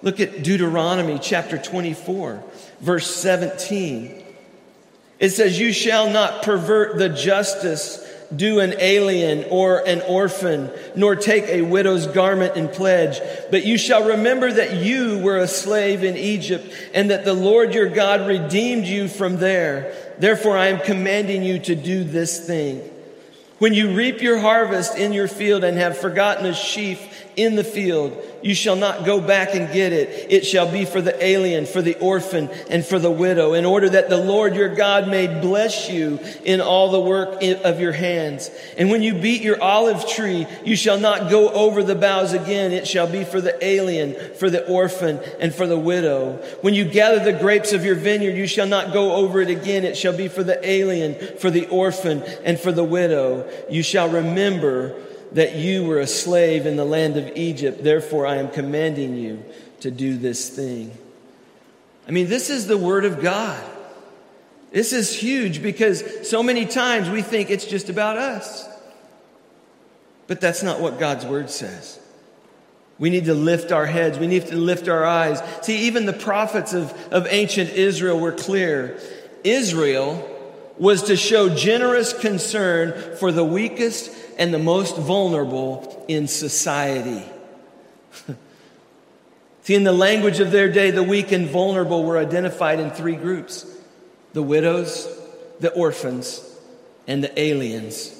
Look 0.02 0.18
at 0.18 0.42
Deuteronomy 0.42 1.20
chapter 1.20 1.56
24, 1.56 2.42
verse 2.80 3.14
17. 3.14 4.24
It 5.20 5.30
says, 5.30 5.58
You 5.58 5.72
shall 5.72 6.10
not 6.10 6.42
pervert 6.42 6.98
the 6.98 7.08
justice 7.08 8.04
do 8.34 8.60
an 8.60 8.74
alien 8.78 9.44
or 9.50 9.86
an 9.86 10.02
orphan, 10.02 10.70
nor 10.94 11.16
take 11.16 11.44
a 11.44 11.62
widow's 11.62 12.06
garment 12.06 12.56
in 12.56 12.68
pledge. 12.68 13.20
But 13.50 13.64
you 13.64 13.78
shall 13.78 14.08
remember 14.08 14.52
that 14.52 14.76
you 14.76 15.18
were 15.20 15.38
a 15.38 15.48
slave 15.48 16.04
in 16.04 16.16
Egypt, 16.16 16.72
and 16.92 17.10
that 17.10 17.24
the 17.24 17.34
Lord 17.34 17.74
your 17.74 17.88
God 17.88 18.26
redeemed 18.26 18.86
you 18.86 19.08
from 19.08 19.38
there. 19.38 19.94
Therefore, 20.18 20.58
I 20.58 20.66
am 20.66 20.80
commanding 20.80 21.42
you 21.42 21.58
to 21.60 21.74
do 21.74 22.04
this 22.04 22.46
thing. 22.46 22.80
When 23.58 23.74
you 23.74 23.94
reap 23.94 24.22
your 24.22 24.38
harvest 24.38 24.96
in 24.96 25.12
your 25.12 25.26
field 25.26 25.64
and 25.64 25.78
have 25.78 25.98
forgotten 25.98 26.46
a 26.46 26.54
sheaf 26.54 27.26
in 27.34 27.56
the 27.56 27.64
field, 27.64 28.12
you 28.42 28.54
shall 28.54 28.76
not 28.76 29.04
go 29.04 29.20
back 29.20 29.54
and 29.54 29.72
get 29.72 29.92
it. 29.92 30.30
It 30.30 30.46
shall 30.46 30.70
be 30.70 30.84
for 30.84 31.00
the 31.00 31.24
alien, 31.24 31.66
for 31.66 31.82
the 31.82 31.98
orphan, 31.98 32.48
and 32.70 32.84
for 32.84 32.98
the 32.98 33.10
widow, 33.10 33.54
in 33.54 33.64
order 33.64 33.88
that 33.90 34.08
the 34.08 34.16
Lord 34.16 34.54
your 34.54 34.74
God 34.74 35.08
may 35.08 35.26
bless 35.26 35.90
you 35.90 36.18
in 36.44 36.60
all 36.60 36.90
the 36.90 37.00
work 37.00 37.42
of 37.42 37.80
your 37.80 37.92
hands. 37.92 38.50
And 38.76 38.90
when 38.90 39.02
you 39.02 39.14
beat 39.14 39.42
your 39.42 39.62
olive 39.62 40.08
tree, 40.08 40.46
you 40.64 40.76
shall 40.76 40.98
not 40.98 41.30
go 41.30 41.50
over 41.50 41.82
the 41.82 41.94
boughs 41.94 42.32
again. 42.32 42.72
It 42.72 42.86
shall 42.86 43.10
be 43.10 43.24
for 43.24 43.40
the 43.40 43.62
alien, 43.64 44.14
for 44.34 44.50
the 44.50 44.66
orphan, 44.66 45.20
and 45.40 45.54
for 45.54 45.66
the 45.66 45.78
widow. 45.78 46.34
When 46.60 46.74
you 46.74 46.84
gather 46.84 47.24
the 47.24 47.38
grapes 47.38 47.72
of 47.72 47.84
your 47.84 47.96
vineyard, 47.96 48.36
you 48.36 48.46
shall 48.46 48.66
not 48.66 48.92
go 48.92 49.12
over 49.12 49.40
it 49.40 49.50
again. 49.50 49.84
It 49.84 49.96
shall 49.96 50.16
be 50.16 50.28
for 50.28 50.42
the 50.42 50.66
alien, 50.68 51.14
for 51.38 51.50
the 51.50 51.68
orphan, 51.68 52.22
and 52.44 52.58
for 52.58 52.72
the 52.72 52.84
widow. 52.84 53.48
You 53.68 53.82
shall 53.82 54.08
remember 54.08 54.94
that 55.32 55.56
you 55.56 55.84
were 55.84 55.98
a 55.98 56.06
slave 56.06 56.66
in 56.66 56.76
the 56.76 56.84
land 56.84 57.16
of 57.16 57.36
Egypt. 57.36 57.82
Therefore, 57.82 58.26
I 58.26 58.36
am 58.36 58.48
commanding 58.48 59.16
you 59.16 59.44
to 59.80 59.90
do 59.90 60.16
this 60.16 60.48
thing. 60.48 60.96
I 62.06 62.10
mean, 62.10 62.28
this 62.28 62.50
is 62.50 62.66
the 62.66 62.78
word 62.78 63.04
of 63.04 63.20
God. 63.20 63.62
This 64.70 64.92
is 64.92 65.14
huge 65.14 65.62
because 65.62 66.28
so 66.28 66.42
many 66.42 66.66
times 66.66 67.08
we 67.08 67.22
think 67.22 67.50
it's 67.50 67.66
just 67.66 67.88
about 67.88 68.16
us. 68.16 68.68
But 70.26 70.40
that's 70.40 70.62
not 70.62 70.80
what 70.80 70.98
God's 70.98 71.24
word 71.24 71.50
says. 71.50 71.98
We 72.98 73.10
need 73.10 73.26
to 73.26 73.34
lift 73.34 73.72
our 73.72 73.86
heads. 73.86 74.18
We 74.18 74.26
need 74.26 74.46
to 74.48 74.56
lift 74.56 74.88
our 74.88 75.04
eyes. 75.04 75.40
See, 75.62 75.86
even 75.86 76.04
the 76.04 76.12
prophets 76.12 76.74
of, 76.74 76.92
of 77.12 77.26
ancient 77.30 77.70
Israel 77.70 78.18
were 78.18 78.32
clear. 78.32 78.98
Israel 79.44 80.28
was 80.78 81.04
to 81.04 81.16
show 81.16 81.48
generous 81.48 82.12
concern 82.12 83.16
for 83.16 83.32
the 83.32 83.44
weakest 83.44 84.10
and 84.38 84.54
the 84.54 84.58
most 84.58 84.96
vulnerable 84.96 86.04
in 86.08 86.28
society. 86.28 87.24
See, 89.62 89.74
in 89.74 89.84
the 89.84 89.92
language 89.92 90.40
of 90.40 90.50
their 90.52 90.70
day, 90.70 90.90
the 90.92 91.02
weak 91.02 91.32
and 91.32 91.48
vulnerable 91.48 92.04
were 92.04 92.16
identified 92.16 92.80
in 92.80 92.90
three 92.90 93.16
groups 93.16 93.66
the 94.32 94.42
widows, 94.42 95.08
the 95.58 95.72
orphans, 95.72 96.42
and 97.06 97.24
the 97.24 97.38
aliens. 97.38 98.14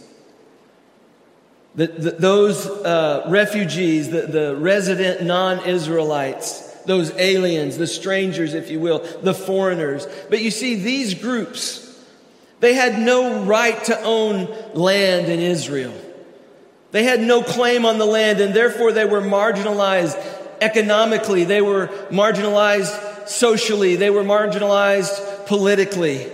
The, 1.75 1.87
the, 1.87 2.11
those 2.11 2.67
uh, 2.67 3.25
refugees, 3.29 4.11
the, 4.11 4.23
the 4.23 4.57
resident 4.57 5.23
non 5.23 5.65
Israelites, 5.65 6.73
those 6.87 7.13
aliens, 7.13 7.79
the 7.79 7.87
strangers, 7.87 8.55
if 8.55 8.71
you 8.71 8.81
will, 8.81 8.99
the 9.23 9.35
foreigners. 9.35 10.09
But 10.29 10.41
you 10.41 10.51
see, 10.51 10.75
these 10.75 11.15
groups, 11.15 11.85
they 12.61 12.75
had 12.75 12.99
no 12.99 13.45
right 13.45 13.83
to 13.85 14.01
own 14.03 14.49
land 14.75 15.31
in 15.31 15.39
Israel. 15.39 15.95
They 16.91 17.05
had 17.05 17.21
no 17.21 17.43
claim 17.43 17.85
on 17.85 17.99
the 17.99 18.07
land 18.07 18.41
and 18.41 18.55
therefore 18.55 18.93
they 18.93 19.05
were 19.05 19.21
marginalized 19.21 20.17
economically. 20.61 21.45
They 21.45 21.61
were 21.61 21.89
marginalized 22.11 23.29
socially. 23.29 23.97
They 23.97 24.11
were 24.11 24.25
marginalized 24.25 25.47
politically. 25.47 26.33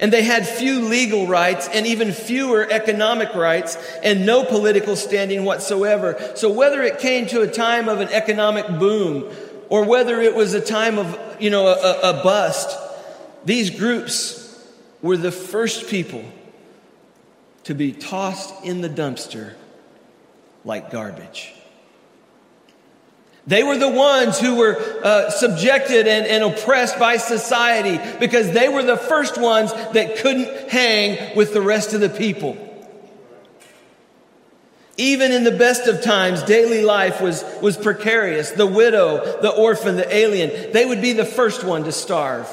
And 0.00 0.12
they 0.12 0.22
had 0.22 0.46
few 0.46 0.80
legal 0.80 1.26
rights 1.26 1.68
and 1.72 1.86
even 1.86 2.12
fewer 2.12 2.66
economic 2.70 3.34
rights 3.34 3.76
and 4.02 4.26
no 4.26 4.44
political 4.44 4.96
standing 4.96 5.44
whatsoever. 5.44 6.32
So 6.34 6.52
whether 6.52 6.82
it 6.82 6.98
came 6.98 7.26
to 7.28 7.40
a 7.40 7.46
time 7.46 7.88
of 7.88 8.00
an 8.00 8.08
economic 8.08 8.66
boom 8.78 9.34
or 9.70 9.84
whether 9.84 10.20
it 10.20 10.34
was 10.34 10.52
a 10.52 10.60
time 10.60 10.98
of, 10.98 11.18
you 11.40 11.48
know, 11.48 11.66
a, 11.68 12.10
a 12.10 12.22
bust, 12.22 12.78
these 13.46 13.70
groups 13.70 14.42
were 15.00 15.16
the 15.16 15.32
first 15.32 15.88
people 15.88 16.24
to 17.62 17.74
be 17.74 17.92
tossed 17.92 18.64
in 18.64 18.82
the 18.82 18.90
dumpster 18.90 19.54
like 20.64 20.90
garbage. 20.90 21.52
They 23.46 23.62
were 23.62 23.76
the 23.76 23.90
ones 23.90 24.40
who 24.40 24.56
were 24.56 24.78
uh, 25.04 25.30
subjected 25.30 26.08
and, 26.08 26.26
and 26.26 26.44
oppressed 26.44 26.98
by 26.98 27.18
society 27.18 28.00
because 28.18 28.52
they 28.52 28.70
were 28.70 28.82
the 28.82 28.96
first 28.96 29.38
ones 29.38 29.72
that 29.92 30.16
couldn't 30.16 30.70
hang 30.70 31.36
with 31.36 31.52
the 31.52 31.60
rest 31.60 31.92
of 31.92 32.00
the 32.00 32.08
people. 32.08 32.56
Even 34.96 35.32
in 35.32 35.44
the 35.44 35.50
best 35.50 35.88
of 35.88 36.02
times, 36.02 36.42
daily 36.44 36.82
life 36.82 37.20
was, 37.20 37.44
was 37.60 37.76
precarious. 37.76 38.52
The 38.52 38.66
widow, 38.66 39.40
the 39.42 39.50
orphan, 39.50 39.96
the 39.96 40.14
alien, 40.14 40.72
they 40.72 40.86
would 40.86 41.02
be 41.02 41.12
the 41.12 41.24
first 41.24 41.64
one 41.64 41.84
to 41.84 41.92
starve. 41.92 42.48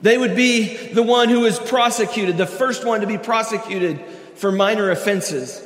They 0.00 0.16
would 0.16 0.34
be 0.34 0.92
the 0.92 1.02
one 1.02 1.28
who 1.28 1.40
was 1.40 1.58
prosecuted, 1.58 2.38
the 2.38 2.46
first 2.46 2.84
one 2.84 3.02
to 3.02 3.06
be 3.06 3.18
prosecuted 3.18 4.00
for 4.36 4.50
minor 4.50 4.90
offenses. 4.90 5.62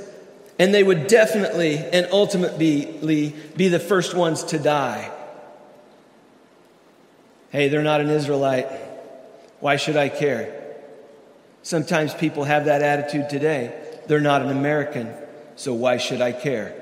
And 0.63 0.73
they 0.73 0.85
would 0.85 1.09
definitely 1.09 1.77
and 1.77 2.07
ultimately 2.13 3.35
be 3.57 3.67
the 3.67 3.81
first 3.81 4.15
ones 4.15 4.45
to 4.45 4.61
die. 4.61 5.11
Hey, 7.51 7.67
they're 7.67 7.83
not 7.83 8.01
an 8.01 8.09
Israelite. 8.11 8.69
Why 9.59 9.75
should 9.75 9.97
I 9.97 10.09
care? 10.09 10.77
Sometimes 11.65 12.15
people 12.15 12.45
have 12.45 12.67
that 12.67 12.81
attitude 12.81 13.29
today. 13.29 13.75
They're 14.07 14.21
not 14.21 14.43
an 14.43 14.51
American, 14.51 15.13
so 15.57 15.75
why 15.75 15.97
should 15.97 16.21
I 16.21 16.31
care? 16.31 16.81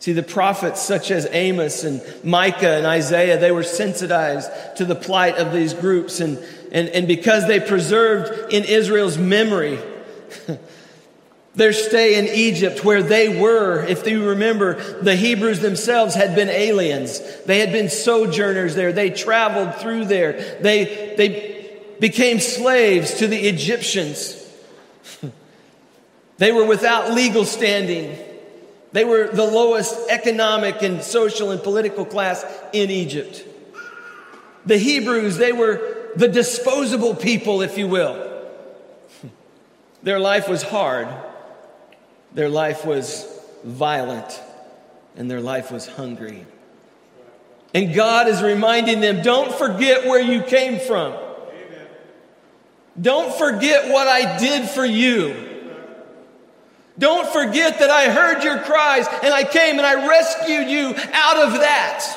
See, 0.00 0.12
the 0.12 0.22
prophets 0.22 0.82
such 0.82 1.10
as 1.10 1.26
Amos 1.30 1.82
and 1.82 2.02
Micah 2.22 2.76
and 2.76 2.84
Isaiah, 2.84 3.38
they 3.38 3.52
were 3.52 3.62
sensitized 3.62 4.50
to 4.76 4.84
the 4.84 4.96
plight 4.96 5.38
of 5.38 5.54
these 5.54 5.72
groups. 5.72 6.20
And, 6.20 6.36
and, 6.70 6.90
and 6.90 7.08
because 7.08 7.46
they 7.46 7.58
preserved 7.58 8.52
in 8.52 8.64
Israel's 8.64 9.16
memory 9.16 9.78
their 11.60 11.74
stay 11.74 12.18
in 12.18 12.26
Egypt, 12.26 12.86
where 12.86 13.02
they 13.02 13.28
were, 13.28 13.84
if 13.84 14.06
you 14.06 14.30
remember, 14.30 14.82
the 15.02 15.14
Hebrews 15.14 15.60
themselves 15.60 16.14
had 16.14 16.34
been 16.34 16.48
aliens. 16.48 17.20
They 17.44 17.58
had 17.58 17.70
been 17.70 17.90
sojourners 17.90 18.74
there. 18.74 18.94
They 18.94 19.10
traveled 19.10 19.74
through 19.74 20.06
there. 20.06 20.56
They, 20.62 21.14
they 21.18 21.70
became 22.00 22.40
slaves 22.40 23.12
to 23.18 23.26
the 23.26 23.36
Egyptians. 23.36 24.42
they 26.38 26.50
were 26.50 26.64
without 26.64 27.12
legal 27.12 27.44
standing. 27.44 28.16
They 28.92 29.04
were 29.04 29.28
the 29.28 29.44
lowest 29.44 29.94
economic 30.08 30.80
and 30.80 31.02
social 31.02 31.50
and 31.50 31.62
political 31.62 32.06
class 32.06 32.42
in 32.72 32.90
Egypt. 32.90 33.44
The 34.64 34.78
Hebrews, 34.78 35.36
they 35.36 35.52
were 35.52 36.08
the 36.16 36.28
disposable 36.28 37.14
people, 37.14 37.60
if 37.60 37.76
you 37.76 37.86
will. 37.86 38.46
Their 40.02 40.18
life 40.18 40.48
was 40.48 40.62
hard, 40.62 41.06
their 42.32 42.48
life 42.48 42.84
was 42.84 43.26
violent, 43.64 44.40
and 45.16 45.30
their 45.30 45.40
life 45.40 45.70
was 45.70 45.86
hungry. 45.86 46.46
And 47.74 47.94
God 47.94 48.28
is 48.28 48.42
reminding 48.42 49.00
them 49.00 49.22
don't 49.22 49.52
forget 49.52 50.06
where 50.06 50.20
you 50.20 50.42
came 50.42 50.80
from. 50.80 51.12
Amen. 51.12 51.86
Don't 53.00 53.34
forget 53.34 53.92
what 53.92 54.08
I 54.08 54.38
did 54.38 54.68
for 54.68 54.84
you. 54.84 55.48
Don't 56.98 57.26
forget 57.32 57.78
that 57.78 57.90
I 57.90 58.10
heard 58.10 58.44
your 58.44 58.58
cries 58.58 59.06
and 59.22 59.32
I 59.32 59.44
came 59.44 59.78
and 59.78 59.86
I 59.86 60.06
rescued 60.06 60.68
you 60.68 60.88
out 61.12 61.36
of 61.46 61.52
that. 61.60 62.16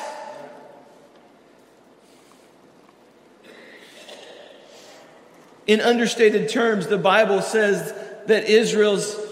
In 5.66 5.80
understated 5.80 6.50
terms, 6.50 6.88
the 6.88 6.98
Bible 6.98 7.40
says 7.40 7.94
that 8.26 8.44
Israel's 8.44 9.23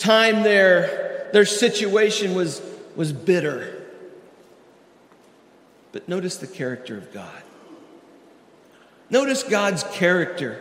time 0.00 0.42
there, 0.42 1.28
their 1.32 1.44
situation 1.44 2.34
was, 2.34 2.60
was 2.96 3.12
bitter. 3.12 3.76
But 5.92 6.08
notice 6.08 6.36
the 6.36 6.46
character 6.46 6.96
of 6.96 7.12
God. 7.12 7.42
Notice 9.10 9.42
God's 9.42 9.84
character. 9.92 10.60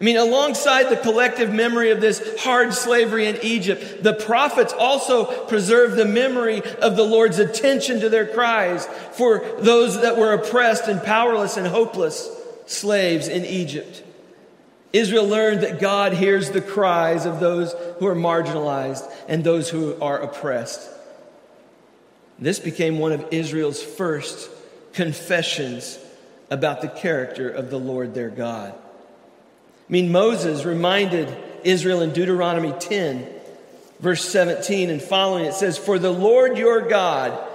I 0.00 0.04
mean, 0.04 0.16
alongside 0.16 0.88
the 0.88 0.96
collective 0.96 1.52
memory 1.52 1.90
of 1.90 2.00
this 2.00 2.42
hard 2.42 2.72
slavery 2.72 3.26
in 3.26 3.38
Egypt, 3.42 4.02
the 4.02 4.14
prophets 4.14 4.72
also 4.72 5.46
preserved 5.46 5.96
the 5.96 6.06
memory 6.06 6.62
of 6.80 6.96
the 6.96 7.02
Lord's 7.02 7.38
attention 7.38 8.00
to 8.00 8.08
their 8.08 8.26
cries 8.26 8.86
for 9.12 9.44
those 9.58 10.00
that 10.00 10.16
were 10.16 10.32
oppressed 10.32 10.88
and 10.88 11.02
powerless 11.02 11.58
and 11.58 11.66
hopeless 11.66 12.30
slaves 12.64 13.28
in 13.28 13.44
Egypt. 13.44 14.02
Israel 14.92 15.26
learned 15.26 15.62
that 15.62 15.80
God 15.80 16.12
hears 16.12 16.50
the 16.50 16.60
cries 16.60 17.24
of 17.26 17.38
those 17.40 17.74
who 17.98 18.06
are 18.06 18.14
marginalized 18.14 19.08
and 19.28 19.44
those 19.44 19.70
who 19.70 20.00
are 20.00 20.18
oppressed. 20.18 20.88
This 22.38 22.58
became 22.58 22.98
one 22.98 23.12
of 23.12 23.26
Israel's 23.30 23.82
first 23.82 24.50
confessions 24.92 25.98
about 26.50 26.80
the 26.80 26.88
character 26.88 27.48
of 27.48 27.70
the 27.70 27.78
Lord 27.78 28.14
their 28.14 28.30
God. 28.30 28.72
I 28.72 29.92
mean, 29.92 30.10
Moses 30.10 30.64
reminded 30.64 31.34
Israel 31.62 32.00
in 32.00 32.12
Deuteronomy 32.12 32.72
10, 32.72 33.26
verse 34.00 34.24
17 34.28 34.90
and 34.90 35.00
following, 35.00 35.44
it 35.44 35.54
says, 35.54 35.78
For 35.78 35.98
the 35.98 36.12
Lord 36.12 36.58
your 36.58 36.88
God 36.88 37.46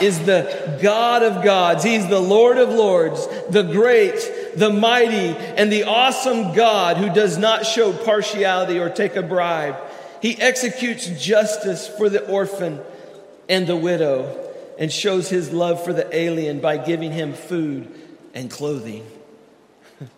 is 0.00 0.24
the 0.26 0.78
God 0.82 1.22
of 1.22 1.44
gods. 1.44 1.84
He's 1.84 2.08
the 2.08 2.20
Lord 2.20 2.58
of 2.58 2.68
lords, 2.68 3.26
the 3.48 3.62
great, 3.62 4.18
the 4.56 4.70
mighty, 4.70 5.36
and 5.56 5.70
the 5.70 5.84
awesome 5.84 6.52
God 6.54 6.96
who 6.96 7.12
does 7.12 7.38
not 7.38 7.66
show 7.66 7.92
partiality 7.92 8.78
or 8.78 8.88
take 8.88 9.16
a 9.16 9.22
bribe. 9.22 9.76
He 10.22 10.40
executes 10.40 11.06
justice 11.22 11.86
for 11.86 12.08
the 12.08 12.26
orphan 12.26 12.80
and 13.48 13.66
the 13.66 13.76
widow 13.76 14.40
and 14.78 14.90
shows 14.90 15.28
his 15.28 15.52
love 15.52 15.84
for 15.84 15.92
the 15.92 16.14
alien 16.16 16.60
by 16.60 16.78
giving 16.78 17.12
him 17.12 17.34
food 17.34 17.88
and 18.32 18.50
clothing. 18.50 19.06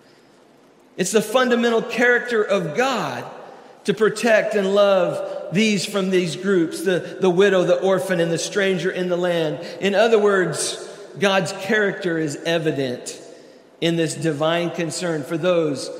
It's 0.96 1.12
the 1.12 1.20
fundamental 1.20 1.82
character 1.82 2.42
of 2.42 2.74
God 2.74 3.22
to 3.84 3.92
protect 3.92 4.54
and 4.54 4.74
love 4.74 5.52
these 5.52 5.84
from 5.84 6.08
these 6.08 6.36
groups 6.36 6.82
the, 6.82 7.18
the 7.20 7.28
widow, 7.28 7.64
the 7.64 7.78
orphan, 7.78 8.18
and 8.18 8.32
the 8.32 8.38
stranger 8.38 8.90
in 8.90 9.10
the 9.10 9.16
land. 9.16 9.58
In 9.80 9.94
other 9.94 10.18
words, 10.18 10.76
God's 11.18 11.52
character 11.52 12.16
is 12.16 12.36
evident 12.36 13.20
in 13.80 13.96
this 13.96 14.14
divine 14.14 14.70
concern 14.70 15.22
for 15.22 15.36
those 15.36 15.90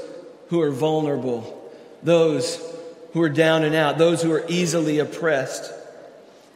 who 0.49 0.61
are 0.61 0.71
vulnerable, 0.71 1.71
those 2.02 2.62
who 3.12 3.23
are 3.23 3.28
down 3.28 3.64
and 3.64 3.75
out, 3.75 3.99
those 3.99 4.23
who 4.23 4.33
are 4.33 4.45
easily 4.49 4.99
oppressed. 4.99 5.73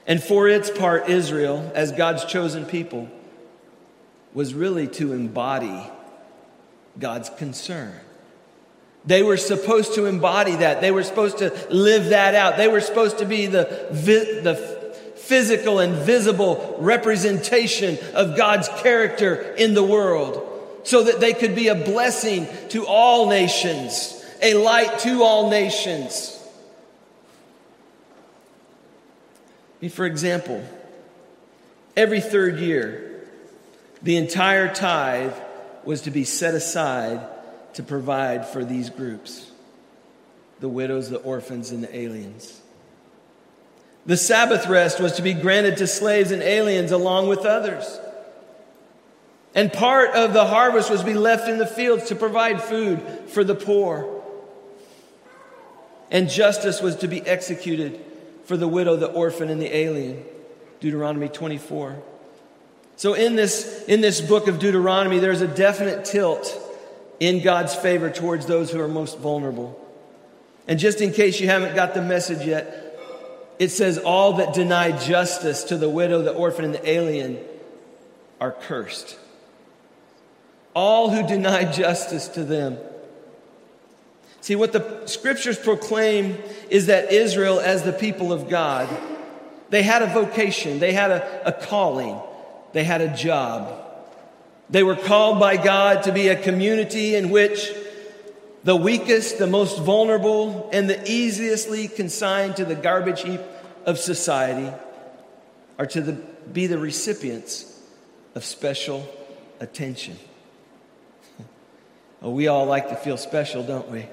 And 0.07 0.23
for 0.23 0.49
its 0.49 0.71
part, 0.71 1.09
Israel, 1.09 1.71
as 1.75 1.93
God's 1.93 2.25
chosen 2.25 2.65
people, 2.65 3.09
was 4.33 4.55
really 4.55 4.87
to 4.89 5.13
embody 5.13 5.83
God's 6.99 7.31
concern. 7.31 7.95
They 9.05 9.23
were 9.23 9.37
supposed 9.37 9.95
to 9.95 10.07
embody 10.07 10.57
that. 10.57 10.81
They 10.81 10.91
were 10.91 11.03
supposed 11.03 11.39
to 11.39 11.51
live 11.71 12.11
that 12.11 12.35
out. 12.35 12.57
They 12.57 12.69
were 12.69 12.81
supposed 12.81 13.19
to 13.19 13.25
be 13.25 13.47
the, 13.47 13.65
the 13.91 14.55
physical 15.17 15.79
and 15.79 15.95
visible 15.95 16.77
representation 16.79 17.99
of 18.15 18.37
God's 18.37 18.69
character 18.83 19.55
in 19.55 19.75
the 19.75 19.83
world 19.83 20.47
so 20.85 21.05
that 21.05 21.21
they 21.21 21.33
could 21.33 21.55
be 21.55 21.69
a 21.69 21.75
blessing 21.75 22.47
to 22.71 22.87
all 22.87 23.29
nations, 23.29 24.25
a 24.43 24.55
light 24.55 24.99
to 25.01 25.23
all 25.23 25.51
nations. 25.51 26.37
For 29.91 30.05
example, 30.05 30.63
every 31.97 32.21
third 32.21 32.59
year, 32.59 33.25
the 34.03 34.17
entire 34.17 34.73
tithe 34.73 35.35
was 35.85 36.03
to 36.03 36.11
be 36.11 36.25
set 36.25 36.55
aside 36.55 37.27
to 37.75 37.83
provide 37.83 38.47
for 38.47 38.65
these 38.65 38.91
groups 38.91 39.51
the 40.61 40.69
widows, 40.69 41.09
the 41.09 41.19
orphans, 41.19 41.71
and 41.71 41.83
the 41.83 41.97
aliens. 41.97 42.61
The 44.07 44.17
Sabbath 44.17 44.67
rest 44.67 45.01
was 45.01 45.13
to 45.13 45.23
be 45.23 45.35
granted 45.35 45.79
to 45.79 45.87
slaves 45.87 46.31
and 46.31 46.43
aliens 46.43 46.93
along 46.93 47.29
with 47.29 47.41
others. 47.41 47.99
And 49.55 49.73
part 49.73 50.11
of 50.11 50.33
the 50.33 50.47
harvest 50.47 50.91
was 50.91 51.01
to 51.01 51.07
be 51.07 51.15
left 51.15 51.49
in 51.49 51.59
the 51.59 51.67
fields 51.67 52.09
to 52.09 52.15
provide 52.15 52.63
food 52.63 53.01
for 53.29 53.43
the 53.43 53.55
poor. 53.55 54.23
And 56.11 56.29
justice 56.29 56.81
was 56.81 56.97
to 56.97 57.09
be 57.09 57.21
executed 57.27 58.01
for 58.45 58.57
the 58.57 58.69
widow, 58.69 58.97
the 58.97 59.07
orphan, 59.07 59.49
and 59.49 59.61
the 59.61 59.75
alien. 59.75 60.25
Deuteronomy 60.81 61.29
24. 61.29 62.03
So 62.97 63.15
in 63.15 63.37
this, 63.37 63.85
in 63.85 64.01
this 64.01 64.21
book 64.21 64.49
of 64.49 64.59
Deuteronomy, 64.59 65.19
there's 65.19 65.41
a 65.41 65.47
definite 65.47 66.05
tilt 66.05 66.59
in 67.19 67.43
God's 67.43 67.75
favor 67.75 68.11
towards 68.11 68.47
those 68.47 68.71
who 68.71 68.81
are 68.81 68.89
most 68.89 69.19
vulnerable. 69.19 69.79
And 70.67 70.79
just 70.79 71.01
in 71.01 71.13
case 71.13 71.41
you 71.41 71.49
haven't 71.49 71.75
got 71.75 71.95
the 71.95 72.03
message 72.03 72.47
yet, 72.47 72.99
it 73.59 73.71
says, 73.71 73.99
All 73.99 74.35
that 74.35 74.55
deny 74.55 74.93
justice 74.93 75.65
to 75.65 75.77
the 75.77 75.89
widow, 75.89 76.23
the 76.23 76.33
orphan, 76.33 76.65
and 76.65 76.75
the 76.75 76.89
alien 76.89 77.39
are 78.41 78.53
cursed. 78.53 79.19
All 80.75 81.11
who 81.11 81.27
deny 81.27 81.71
justice 81.71 82.29
to 82.29 82.45
them. 82.45 82.79
See, 84.41 84.57
what 84.57 84.73
the 84.73 85.07
scriptures 85.07 85.59
proclaim 85.59 86.39
is 86.71 86.87
that 86.87 87.13
Israel, 87.13 87.61
as 87.61 87.83
the 87.83 87.93
people 87.93 88.33
of 88.33 88.49
God, 88.49 88.89
they 89.69 89.83
had 89.83 90.03
a 90.03 90.07
vocation, 90.07 90.79
they 90.79 90.93
had 90.93 91.11
a, 91.11 91.49
a 91.49 91.53
calling, 91.53 92.19
they 92.73 92.85
had 92.85 93.01
a 93.01 93.15
job. 93.15 93.87
They 94.71 94.83
were 94.83 94.97
called 94.97 95.41
by 95.41 95.57
God 95.57 96.05
to 96.05 96.13
be 96.13 96.29
a 96.29 96.41
community 96.41 97.17
in 97.17 97.31
which 97.31 97.73
the 98.63 98.77
weakest, 98.77 99.39
the 99.39 99.47
most 99.47 99.79
vulnerable, 99.79 100.71
and 100.73 100.89
the 100.89 101.11
easiestly 101.11 101.89
consigned 101.89 102.57
to 102.57 102.65
the 102.65 102.75
garbage 102.75 103.23
heap 103.23 103.41
of 103.85 103.99
society 103.99 104.73
are 105.79 105.87
to 105.87 106.01
the, 106.01 106.13
be 106.53 106.67
the 106.67 106.79
recipients 106.79 107.81
of 108.35 108.45
special 108.45 109.09
attention. 109.61 110.19
Oh, 112.23 112.31
we 112.31 112.49
all 112.49 112.67
like 112.67 112.89
to 112.91 112.97
feel 112.97 113.17
special, 113.17 113.63
don't 113.63 113.91
we? 113.91 114.07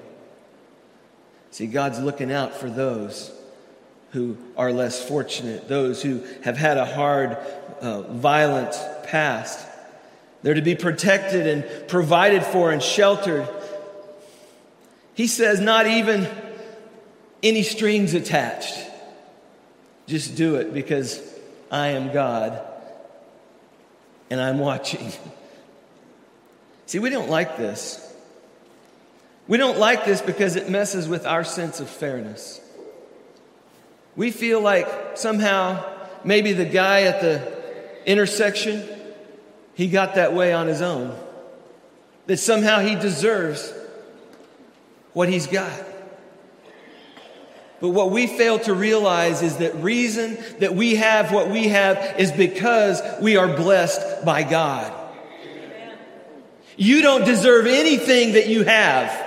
See, 1.50 1.66
God's 1.66 1.98
looking 1.98 2.32
out 2.32 2.54
for 2.54 2.70
those 2.70 3.32
who 4.12 4.36
are 4.56 4.72
less 4.72 5.06
fortunate, 5.06 5.68
those 5.68 6.02
who 6.02 6.22
have 6.42 6.56
had 6.56 6.78
a 6.78 6.84
hard, 6.84 7.36
uh, 7.80 8.02
violent 8.02 8.74
past. 9.04 9.66
They're 10.42 10.54
to 10.54 10.62
be 10.62 10.74
protected 10.74 11.46
and 11.46 11.88
provided 11.88 12.42
for 12.42 12.70
and 12.70 12.82
sheltered. 12.82 13.48
He 15.14 15.26
says, 15.26 15.60
not 15.60 15.86
even 15.86 16.28
any 17.42 17.62
strings 17.62 18.14
attached. 18.14 18.78
Just 20.06 20.36
do 20.36 20.56
it 20.56 20.72
because 20.72 21.20
I 21.70 21.88
am 21.88 22.12
God 22.12 22.60
and 24.30 24.40
I'm 24.40 24.58
watching. 24.58 25.12
See, 26.88 27.00
we 27.00 27.10
don't 27.10 27.28
like 27.28 27.58
this. 27.58 28.02
We 29.46 29.58
don't 29.58 29.78
like 29.78 30.06
this 30.06 30.22
because 30.22 30.56
it 30.56 30.70
messes 30.70 31.06
with 31.06 31.26
our 31.26 31.44
sense 31.44 31.80
of 31.80 31.90
fairness. 31.90 32.62
We 34.16 34.30
feel 34.30 34.62
like 34.62 34.88
somehow 35.18 35.84
maybe 36.24 36.54
the 36.54 36.64
guy 36.64 37.02
at 37.02 37.20
the 37.20 38.10
intersection 38.10 38.88
he 39.74 39.88
got 39.88 40.14
that 40.14 40.32
way 40.32 40.54
on 40.54 40.66
his 40.66 40.80
own. 40.80 41.14
That 42.24 42.38
somehow 42.38 42.80
he 42.80 42.94
deserves 42.94 43.70
what 45.12 45.28
he's 45.28 45.46
got. 45.46 45.78
But 47.82 47.90
what 47.90 48.10
we 48.10 48.26
fail 48.26 48.58
to 48.60 48.72
realize 48.72 49.42
is 49.42 49.58
that 49.58 49.74
reason 49.74 50.38
that 50.60 50.74
we 50.74 50.94
have 50.94 51.34
what 51.34 51.50
we 51.50 51.68
have 51.68 52.18
is 52.18 52.32
because 52.32 53.02
we 53.20 53.36
are 53.36 53.46
blessed 53.46 54.24
by 54.24 54.42
God. 54.42 54.94
You 56.78 57.02
don't 57.02 57.24
deserve 57.24 57.66
anything 57.66 58.32
that 58.34 58.46
you 58.46 58.62
have. 58.62 59.26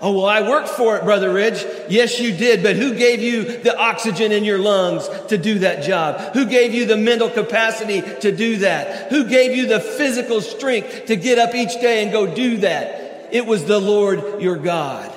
Oh, 0.00 0.12
well, 0.12 0.26
I 0.26 0.48
worked 0.48 0.68
for 0.68 0.96
it, 0.96 1.02
Brother 1.02 1.32
Ridge. 1.32 1.64
Yes, 1.88 2.20
you 2.20 2.36
did. 2.36 2.62
But 2.62 2.76
who 2.76 2.94
gave 2.94 3.20
you 3.20 3.58
the 3.58 3.76
oxygen 3.76 4.30
in 4.30 4.44
your 4.44 4.58
lungs 4.58 5.08
to 5.28 5.36
do 5.36 5.60
that 5.60 5.82
job? 5.82 6.34
Who 6.34 6.46
gave 6.46 6.72
you 6.72 6.86
the 6.86 6.96
mental 6.96 7.28
capacity 7.28 8.02
to 8.20 8.30
do 8.30 8.58
that? 8.58 9.10
Who 9.10 9.24
gave 9.24 9.56
you 9.56 9.66
the 9.66 9.80
physical 9.80 10.40
strength 10.40 11.06
to 11.06 11.16
get 11.16 11.38
up 11.38 11.56
each 11.56 11.74
day 11.80 12.04
and 12.04 12.12
go 12.12 12.32
do 12.32 12.58
that? 12.58 13.30
It 13.32 13.46
was 13.46 13.64
the 13.64 13.80
Lord 13.80 14.40
your 14.40 14.56
God. 14.56 15.12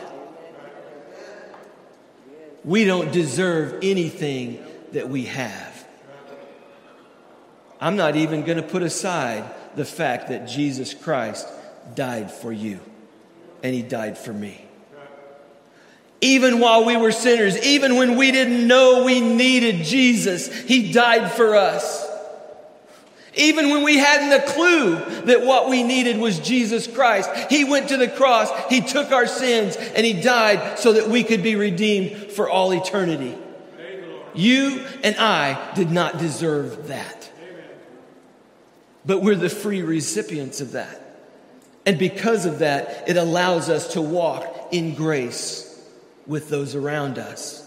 We 2.65 2.83
don't 2.83 3.11
deserve 3.11 3.79
anything 3.83 4.65
that 4.93 5.07
we 5.07 5.25
have. 5.25 5.87
I'm 7.79 7.95
not 7.95 8.15
even 8.15 8.43
going 8.43 8.57
to 8.57 8.63
put 8.63 8.81
aside 8.81 9.43
the 9.77 9.85
fact 9.85 10.29
that 10.29 10.47
Jesus 10.47 10.93
Christ 10.93 11.47
died 11.95 12.31
for 12.31 12.51
you 12.51 12.79
and 13.63 13.73
he 13.73 13.81
died 13.81 14.17
for 14.17 14.33
me. 14.33 14.67
Even 16.19 16.59
while 16.59 16.83
we 16.83 16.97
were 16.97 17.11
sinners, 17.11 17.57
even 17.63 17.95
when 17.95 18.17
we 18.17 18.31
didn't 18.31 18.67
know 18.67 19.03
we 19.05 19.21
needed 19.21 19.85
Jesus, 19.85 20.51
He 20.51 20.91
died 20.91 21.31
for 21.31 21.55
us. 21.55 22.05
Even 23.35 23.69
when 23.69 23.83
we 23.83 23.97
hadn't 23.97 24.33
a 24.33 24.51
clue 24.51 24.95
that 25.25 25.45
what 25.45 25.69
we 25.69 25.83
needed 25.83 26.17
was 26.17 26.39
Jesus 26.39 26.87
Christ, 26.87 27.29
He 27.51 27.65
went 27.65 27.89
to 27.89 27.97
the 27.97 28.07
cross, 28.07 28.49
He 28.67 28.81
took 28.81 29.11
our 29.11 29.27
sins, 29.27 29.75
and 29.75 30.03
He 30.03 30.19
died 30.19 30.79
so 30.79 30.93
that 30.93 31.07
we 31.07 31.23
could 31.23 31.43
be 31.43 31.55
redeemed 31.55 32.31
for 32.31 32.49
all 32.49 32.73
eternity. 32.73 33.37
You 34.33 34.83
and 35.03 35.15
I 35.17 35.73
did 35.75 35.91
not 35.91 36.17
deserve 36.17 36.87
that. 36.87 37.16
But 39.07 39.23
we're 39.23 39.35
the 39.35 39.49
free 39.49 39.81
recipients 39.81 40.59
of 40.59 40.73
that. 40.73 41.01
And 41.85 41.97
because 41.97 42.45
of 42.45 42.59
that, 42.59 43.07
it 43.07 43.15
allows 43.15 43.69
us 43.69 43.93
to 43.93 44.01
walk 44.01 44.67
in 44.71 44.93
grace 44.93 45.81
with 46.27 46.49
those 46.49 46.75
around 46.75 47.17
us. 47.17 47.63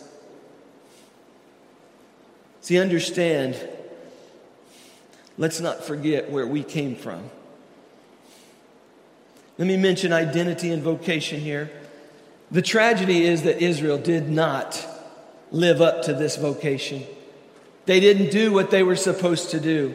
See, 2.61 2.79
understand, 2.79 3.57
let's 5.39 5.61
not 5.61 5.83
forget 5.83 6.31
where 6.31 6.47
we 6.47 6.63
came 6.63 6.95
from. 6.95 7.31
Let 9.57 9.67
me 9.67 9.79
mention 9.79 10.13
identity 10.13 10.71
and 10.71 10.83
vocation 10.83 11.41
here. 11.41 11.71
The 12.51 12.61
tragedy 12.61 13.25
is 13.25 13.43
that 13.43 13.63
Israel 13.63 13.97
did 13.97 14.29
not 14.29 14.87
live 15.51 15.81
up 15.81 16.03
to 16.03 16.13
this 16.13 16.37
vocation. 16.37 17.05
They 17.87 18.01
didn't 18.01 18.31
do 18.31 18.53
what 18.53 18.71
they 18.71 18.83
were 18.83 18.97
supposed 18.97 19.51
to 19.53 19.61
do. 19.61 19.95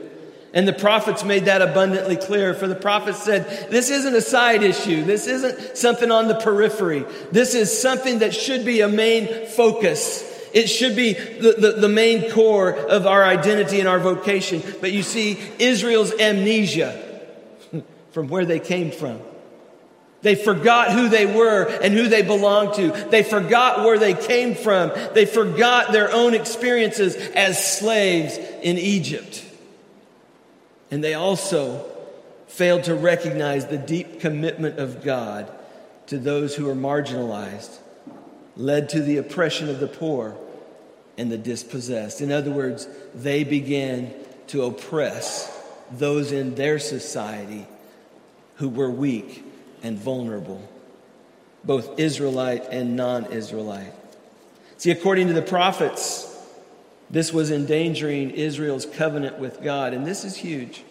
And 0.55 0.65
the 0.65 0.73
prophets 0.73 1.25
made 1.25 1.45
that 1.45 1.61
abundantly 1.61 2.15
clear. 2.15 2.53
For 2.53 2.65
the 2.65 2.75
prophets 2.75 3.21
said, 3.21 3.69
this 3.69 3.89
isn't 3.89 4.15
a 4.15 4.21
side 4.21 4.63
issue. 4.63 5.03
This 5.03 5.27
isn't 5.27 5.77
something 5.77 6.09
on 6.11 6.29
the 6.29 6.35
periphery. 6.35 7.05
This 7.29 7.53
is 7.53 7.77
something 7.77 8.19
that 8.19 8.33
should 8.33 8.63
be 8.63 8.79
a 8.79 8.87
main 8.87 9.47
focus. 9.47 10.23
It 10.53 10.67
should 10.67 10.95
be 10.95 11.11
the, 11.11 11.55
the, 11.57 11.71
the 11.73 11.89
main 11.89 12.31
core 12.31 12.73
of 12.73 13.05
our 13.05 13.25
identity 13.25 13.81
and 13.81 13.89
our 13.89 13.99
vocation. 13.99 14.63
But 14.79 14.93
you 14.93 15.03
see, 15.03 15.37
Israel's 15.59 16.13
amnesia 16.13 17.21
from 18.11 18.29
where 18.29 18.45
they 18.45 18.61
came 18.61 18.91
from. 18.91 19.19
They 20.21 20.35
forgot 20.35 20.93
who 20.93 21.09
they 21.09 21.25
were 21.25 21.65
and 21.65 21.93
who 21.93 22.07
they 22.07 22.21
belonged 22.21 22.75
to. 22.75 22.91
They 23.11 23.23
forgot 23.23 23.83
where 23.83 23.99
they 23.99 24.13
came 24.13 24.55
from. 24.55 24.91
They 25.13 25.25
forgot 25.25 25.91
their 25.91 26.11
own 26.11 26.33
experiences 26.33 27.15
as 27.15 27.77
slaves 27.77 28.37
in 28.63 28.77
Egypt. 28.77 29.44
And 30.95 31.03
they 31.03 31.13
also 31.13 31.86
failed 32.47 32.86
to 32.86 32.95
recognize 32.95 33.65
the 33.65 33.77
deep 33.77 34.21
commitment 34.21 34.79
of 34.79 35.03
God 35.03 35.51
to 36.08 36.17
those 36.17 36.55
who 36.55 36.69
are 36.69 36.73
marginalized, 36.73 37.79
led 38.55 38.88
to 38.88 39.01
the 39.01 39.17
oppression 39.17 39.67
of 39.67 39.81
the 39.81 39.89
poor 39.89 40.38
and 41.17 41.29
the 41.29 41.38
dispossessed. 41.38 42.21
In 42.21 42.31
other 42.31 42.49
words, 42.49 42.88
they 43.13 43.43
began 43.43 44.13
to 44.47 44.63
oppress 44.63 45.51
those 45.91 46.31
in 46.31 46.55
their 46.55 46.79
society 46.79 47.67
who 48.55 48.69
were 48.69 48.89
weak 48.89 49.43
and 49.84 49.97
vulnerable, 49.97 50.65
both 51.65 51.99
Israelite 51.99 52.69
and 52.71 52.95
non 52.95 53.34
Israelite. 53.34 53.91
See, 54.77 54.91
according 54.91 55.27
to 55.27 55.34
the 55.34 55.41
prophets, 55.41 56.35
this 57.09 57.31
was 57.31 57.51
endangering 57.51 58.31
Israel's 58.31 58.85
covenant 58.85 59.39
with 59.39 59.61
God. 59.61 59.93
And 59.93 60.05
this 60.05 60.23
is 60.23 60.35
huge 60.35 60.83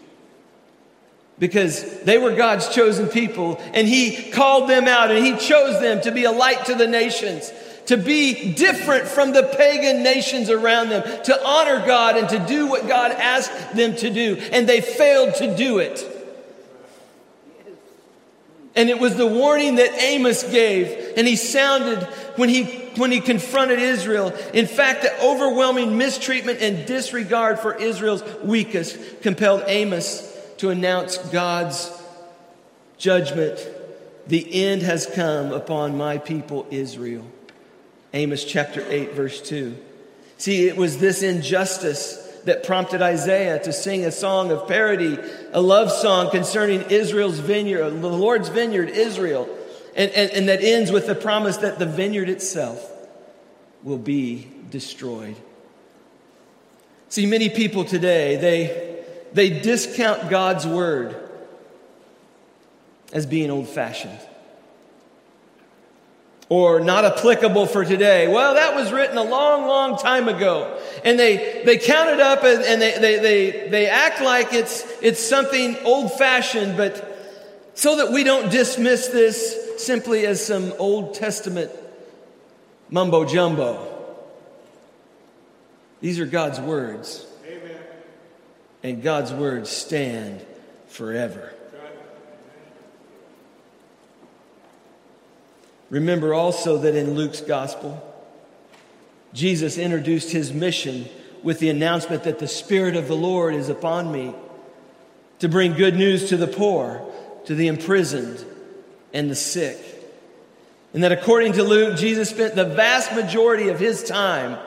because 1.38 2.00
they 2.02 2.18
were 2.18 2.34
God's 2.34 2.68
chosen 2.68 3.08
people 3.08 3.60
and 3.72 3.88
He 3.88 4.30
called 4.30 4.70
them 4.70 4.86
out 4.86 5.10
and 5.10 5.24
He 5.24 5.36
chose 5.36 5.80
them 5.80 6.00
to 6.02 6.12
be 6.12 6.24
a 6.24 6.30
light 6.30 6.66
to 6.66 6.74
the 6.74 6.86
nations, 6.86 7.52
to 7.86 7.96
be 7.96 8.54
different 8.54 9.06
from 9.06 9.32
the 9.32 9.42
pagan 9.42 10.02
nations 10.02 10.50
around 10.50 10.90
them, 10.90 11.02
to 11.24 11.46
honor 11.46 11.84
God 11.84 12.16
and 12.16 12.28
to 12.28 12.38
do 12.46 12.66
what 12.68 12.86
God 12.86 13.10
asked 13.10 13.74
them 13.74 13.96
to 13.96 14.10
do. 14.10 14.36
And 14.52 14.68
they 14.68 14.80
failed 14.80 15.34
to 15.36 15.56
do 15.56 15.78
it. 15.78 16.13
And 18.76 18.90
it 18.90 18.98
was 18.98 19.16
the 19.16 19.26
warning 19.26 19.76
that 19.76 19.94
Amos 20.00 20.42
gave, 20.42 21.16
and 21.16 21.28
he 21.28 21.36
sounded 21.36 22.02
when 22.36 22.48
he, 22.48 22.64
when 22.96 23.12
he 23.12 23.20
confronted 23.20 23.78
Israel. 23.78 24.32
In 24.52 24.66
fact, 24.66 25.02
the 25.02 25.24
overwhelming 25.24 25.96
mistreatment 25.96 26.60
and 26.60 26.84
disregard 26.84 27.60
for 27.60 27.74
Israel's 27.74 28.24
weakest 28.42 29.22
compelled 29.22 29.62
Amos 29.66 30.30
to 30.58 30.70
announce 30.70 31.18
God's 31.18 31.90
judgment. 32.98 33.58
The 34.26 34.64
end 34.64 34.82
has 34.82 35.06
come 35.06 35.52
upon 35.52 35.96
my 35.96 36.18
people 36.18 36.66
Israel. 36.70 37.24
Amos 38.12 38.44
chapter 38.44 38.84
8, 38.88 39.12
verse 39.12 39.40
2. 39.42 39.76
See, 40.38 40.66
it 40.66 40.76
was 40.76 40.98
this 40.98 41.22
injustice 41.22 42.23
that 42.44 42.64
prompted 42.64 43.02
Isaiah 43.02 43.62
to 43.64 43.72
sing 43.72 44.04
a 44.04 44.12
song 44.12 44.50
of 44.50 44.68
parody, 44.68 45.18
a 45.52 45.60
love 45.60 45.90
song 45.90 46.30
concerning 46.30 46.82
Israel's 46.90 47.38
vineyard, 47.38 47.90
the 47.90 48.08
Lord's 48.08 48.48
vineyard, 48.48 48.90
Israel, 48.90 49.48
and, 49.96 50.10
and, 50.12 50.30
and 50.32 50.48
that 50.48 50.62
ends 50.62 50.90
with 50.90 51.06
the 51.06 51.14
promise 51.14 51.58
that 51.58 51.78
the 51.78 51.86
vineyard 51.86 52.28
itself 52.28 52.90
will 53.82 53.98
be 53.98 54.48
destroyed. 54.70 55.36
See, 57.08 57.26
many 57.26 57.48
people 57.48 57.84
today, 57.84 58.36
they, 58.36 59.04
they 59.32 59.60
discount 59.60 60.30
God's 60.30 60.66
word 60.66 61.16
as 63.12 63.26
being 63.26 63.50
old 63.50 63.68
fashioned 63.68 64.18
or 66.48 66.80
not 66.80 67.04
applicable 67.04 67.66
for 67.66 67.84
today. 67.84 68.28
Well, 68.28 68.54
that 68.54 68.74
was 68.74 68.92
written 68.92 69.16
a 69.16 69.22
long, 69.22 69.66
long 69.66 69.96
time 69.96 70.28
ago. 70.28 70.78
And 71.04 71.18
they, 71.18 71.62
they 71.64 71.78
count 71.78 72.10
it 72.10 72.20
up 72.20 72.44
and, 72.44 72.62
and 72.62 72.82
they, 72.82 72.98
they, 72.98 73.18
they, 73.18 73.68
they 73.68 73.86
act 73.86 74.20
like 74.20 74.52
it's, 74.52 74.84
it's 75.00 75.20
something 75.20 75.76
old 75.84 76.12
fashioned, 76.12 76.76
but 76.76 77.10
so 77.74 77.96
that 77.96 78.12
we 78.12 78.24
don't 78.24 78.50
dismiss 78.50 79.08
this 79.08 79.82
simply 79.84 80.26
as 80.26 80.44
some 80.44 80.72
Old 80.78 81.14
Testament 81.14 81.70
mumbo 82.90 83.24
jumbo. 83.24 83.90
These 86.00 86.20
are 86.20 86.26
God's 86.26 86.60
words. 86.60 87.26
Amen. 87.46 87.78
And 88.82 89.02
God's 89.02 89.32
words 89.32 89.70
stand 89.70 90.44
forever. 90.88 91.53
Remember 95.90 96.34
also 96.34 96.78
that 96.78 96.94
in 96.94 97.14
Luke's 97.14 97.40
gospel, 97.40 98.02
Jesus 99.32 99.78
introduced 99.78 100.30
his 100.30 100.52
mission 100.52 101.06
with 101.42 101.58
the 101.58 101.68
announcement 101.68 102.24
that 102.24 102.38
the 102.38 102.48
Spirit 102.48 102.96
of 102.96 103.08
the 103.08 103.16
Lord 103.16 103.54
is 103.54 103.68
upon 103.68 104.10
me 104.10 104.34
to 105.40 105.48
bring 105.48 105.74
good 105.74 105.94
news 105.94 106.28
to 106.30 106.36
the 106.36 106.46
poor, 106.46 107.04
to 107.44 107.54
the 107.54 107.66
imprisoned, 107.66 108.44
and 109.12 109.30
the 109.30 109.34
sick. 109.34 109.78
And 110.94 111.02
that 111.02 111.12
according 111.12 111.54
to 111.54 111.62
Luke, 111.64 111.98
Jesus 111.98 112.30
spent 112.30 112.54
the 112.54 112.64
vast 112.64 113.12
majority 113.12 113.68
of 113.68 113.80
his 113.80 114.04
time 114.04 114.58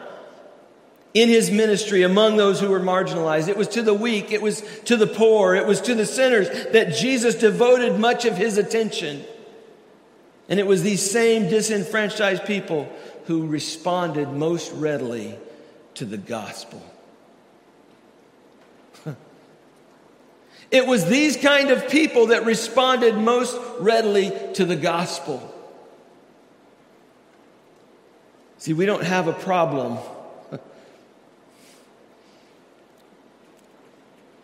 in 1.13 1.30
his 1.30 1.49
ministry 1.49 2.03
among 2.03 2.38
those 2.38 2.60
who 2.60 2.69
were 2.69 2.80
marginalized. 2.80 3.47
It 3.47 3.58
was 3.58 3.69
to 3.69 3.82
the 3.82 3.93
weak, 3.93 4.32
it 4.32 4.41
was 4.41 4.62
to 4.86 4.97
the 4.97 5.08
poor, 5.08 5.56
it 5.56 5.65
was 5.65 5.82
to 5.82 5.95
the 5.95 6.06
sinners 6.06 6.49
that 6.73 6.93
Jesus 6.93 7.36
devoted 7.36 7.97
much 7.97 8.25
of 8.25 8.38
his 8.38 8.58
attention. 8.58 9.23
And 10.49 10.60
it 10.60 10.67
was 10.67 10.83
these 10.83 11.10
same 11.10 11.49
disenfranchised 11.49 12.45
people 12.45 12.89
who 13.25 13.47
responded 13.47 14.29
most 14.31 14.71
readily 14.71 15.38
to 15.95 16.05
the 16.05 16.17
gospel. 16.17 16.81
it 20.71 20.88
was 20.88 21.05
these 21.05 21.36
kind 21.36 21.69
of 21.71 21.89
people 21.89 22.27
that 22.27 22.45
responded 22.45 23.15
most 23.15 23.60
readily 23.79 24.31
to 24.53 24.63
the 24.63 24.77
gospel. 24.77 25.53
See, 28.60 28.73
we 28.73 28.86
don't 28.86 29.03
have 29.03 29.27
a 29.27 29.33
problem. 29.33 29.97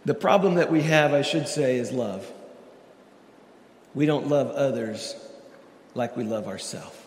the 0.05 0.13
problem 0.13 0.55
that 0.55 0.69
we 0.69 0.81
have, 0.81 1.13
I 1.13 1.21
should 1.21 1.47
say, 1.47 1.77
is 1.77 1.93
love. 1.93 2.29
We 3.95 4.05
don't 4.05 4.27
love 4.27 4.51
others 4.51 5.15
like 5.95 6.17
we 6.17 6.23
love 6.23 6.47
ourselves. 6.47 6.97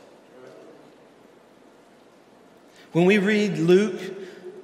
When 2.92 3.04
we 3.04 3.18
read 3.18 3.58
Luke 3.58 4.00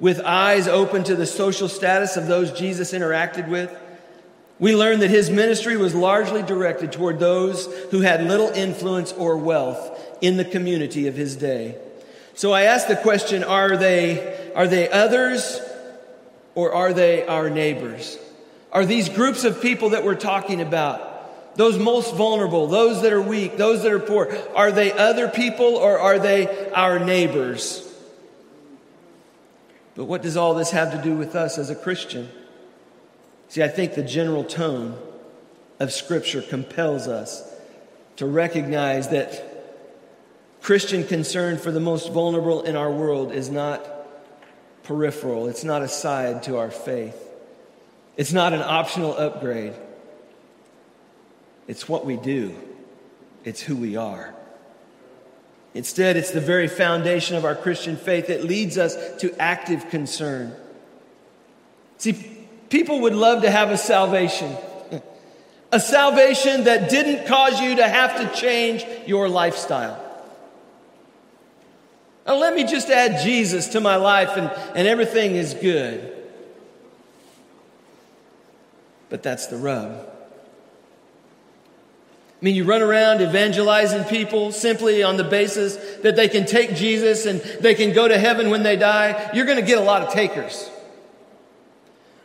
with 0.00 0.20
eyes 0.20 0.66
open 0.66 1.04
to 1.04 1.14
the 1.14 1.26
social 1.26 1.68
status 1.68 2.16
of 2.16 2.26
those 2.26 2.50
Jesus 2.52 2.92
interacted 2.92 3.48
with, 3.48 3.76
we 4.58 4.76
learn 4.76 5.00
that 5.00 5.11
his 5.11 5.28
ministry 5.28 5.76
was 5.76 5.94
largely 5.94 6.42
directed 6.42 6.92
toward 6.92 7.18
those 7.18 7.66
who 7.90 8.00
had 8.00 8.24
little 8.24 8.48
influence 8.48 9.12
or 9.12 9.37
wealth 9.37 10.16
in 10.20 10.37
the 10.37 10.44
community 10.44 11.08
of 11.08 11.16
his 11.16 11.37
day. 11.37 11.76
So 12.35 12.52
I 12.52 12.62
ask 12.62 12.88
the 12.88 12.96
question 12.96 13.44
are 13.44 13.76
they, 13.76 14.52
are 14.54 14.68
they 14.68 14.88
others 14.88 15.61
or 16.54 16.72
are 16.72 16.92
they 16.92 17.26
our 17.26 17.50
neighbors? 17.50 18.18
Are 18.72 18.87
these 18.87 19.08
groups 19.08 19.44
of 19.44 19.61
people 19.61 19.90
that 19.90 20.04
we're 20.04 20.14
talking 20.14 20.61
about 20.61 21.12
those 21.54 21.78
most 21.78 22.14
vulnerable, 22.14 22.66
those 22.66 23.02
that 23.02 23.12
are 23.12 23.20
weak, 23.20 23.56
those 23.56 23.82
that 23.82 23.92
are 23.92 23.98
poor, 23.98 24.34
are 24.54 24.72
they 24.72 24.92
other 24.92 25.28
people 25.28 25.76
or 25.76 25.98
are 25.98 26.18
they 26.18 26.70
our 26.72 26.98
neighbors? 26.98 27.88
But 29.94 30.04
what 30.04 30.22
does 30.22 30.36
all 30.36 30.54
this 30.54 30.70
have 30.70 30.92
to 30.92 31.02
do 31.02 31.14
with 31.14 31.34
us 31.34 31.58
as 31.58 31.68
a 31.68 31.74
Christian? 31.74 32.30
See, 33.48 33.62
I 33.62 33.68
think 33.68 33.94
the 33.94 34.02
general 34.02 34.44
tone 34.44 34.98
of 35.78 35.92
Scripture 35.92 36.40
compels 36.40 37.06
us 37.06 37.46
to 38.16 38.26
recognize 38.26 39.08
that 39.08 39.48
Christian 40.62 41.06
concern 41.06 41.58
for 41.58 41.70
the 41.70 41.80
most 41.80 42.12
vulnerable 42.12 42.62
in 42.62 42.76
our 42.76 42.90
world 42.90 43.32
is 43.32 43.50
not 43.50 43.86
peripheral, 44.84 45.48
it's 45.48 45.64
not 45.64 45.82
a 45.82 45.88
side 45.88 46.44
to 46.44 46.56
our 46.56 46.70
faith, 46.70 47.16
it's 48.16 48.32
not 48.32 48.52
an 48.52 48.62
optional 48.62 49.16
upgrade. 49.16 49.74
It's 51.72 51.88
what 51.88 52.04
we 52.04 52.18
do, 52.18 52.54
it's 53.44 53.62
who 53.62 53.76
we 53.76 53.96
are. 53.96 54.35
Instead, 55.72 56.18
it's 56.18 56.30
the 56.30 56.38
very 56.38 56.68
foundation 56.68 57.35
of 57.35 57.46
our 57.46 57.54
Christian 57.54 57.96
faith 57.96 58.26
that 58.26 58.44
leads 58.44 58.76
us 58.76 58.94
to 59.22 59.35
active 59.40 59.88
concern. 59.88 60.54
See, 61.96 62.12
people 62.68 63.00
would 63.00 63.14
love 63.14 63.40
to 63.40 63.50
have 63.50 63.70
a 63.70 63.78
salvation, 63.78 64.54
a 65.72 65.80
salvation 65.80 66.64
that 66.64 66.90
didn't 66.90 67.26
cause 67.26 67.58
you 67.58 67.76
to 67.76 67.88
have 67.88 68.18
to 68.18 68.38
change 68.38 68.85
your 69.06 69.30
lifestyle. 69.30 69.98
Now, 72.26 72.35
let 72.35 72.54
me 72.54 72.64
just 72.64 72.90
add 72.90 73.24
Jesus 73.24 73.68
to 73.68 73.80
my 73.80 73.96
life 73.96 74.37
and, 74.37 74.50
and 74.76 74.87
everything 74.87 75.37
is 75.37 75.54
good. 75.54 76.22
But 79.08 79.22
that's 79.22 79.46
the 79.46 79.56
rub. 79.56 80.12
I 82.42 82.44
mean, 82.44 82.57
you 82.57 82.64
run 82.64 82.83
around 82.83 83.20
evangelizing 83.20 84.02
people 84.02 84.50
simply 84.50 85.05
on 85.05 85.16
the 85.16 85.22
basis 85.22 85.76
that 86.02 86.16
they 86.16 86.28
can 86.28 86.44
take 86.44 86.74
Jesus 86.74 87.24
and 87.24 87.40
they 87.61 87.72
can 87.72 87.92
go 87.92 88.09
to 88.09 88.18
heaven 88.18 88.50
when 88.50 88.64
they 88.64 88.74
die, 88.74 89.31
you're 89.33 89.46
going 89.46 89.61
to 89.61 89.64
get 89.64 89.78
a 89.78 89.83
lot 89.83 90.02
of 90.02 90.12
takers. 90.12 90.68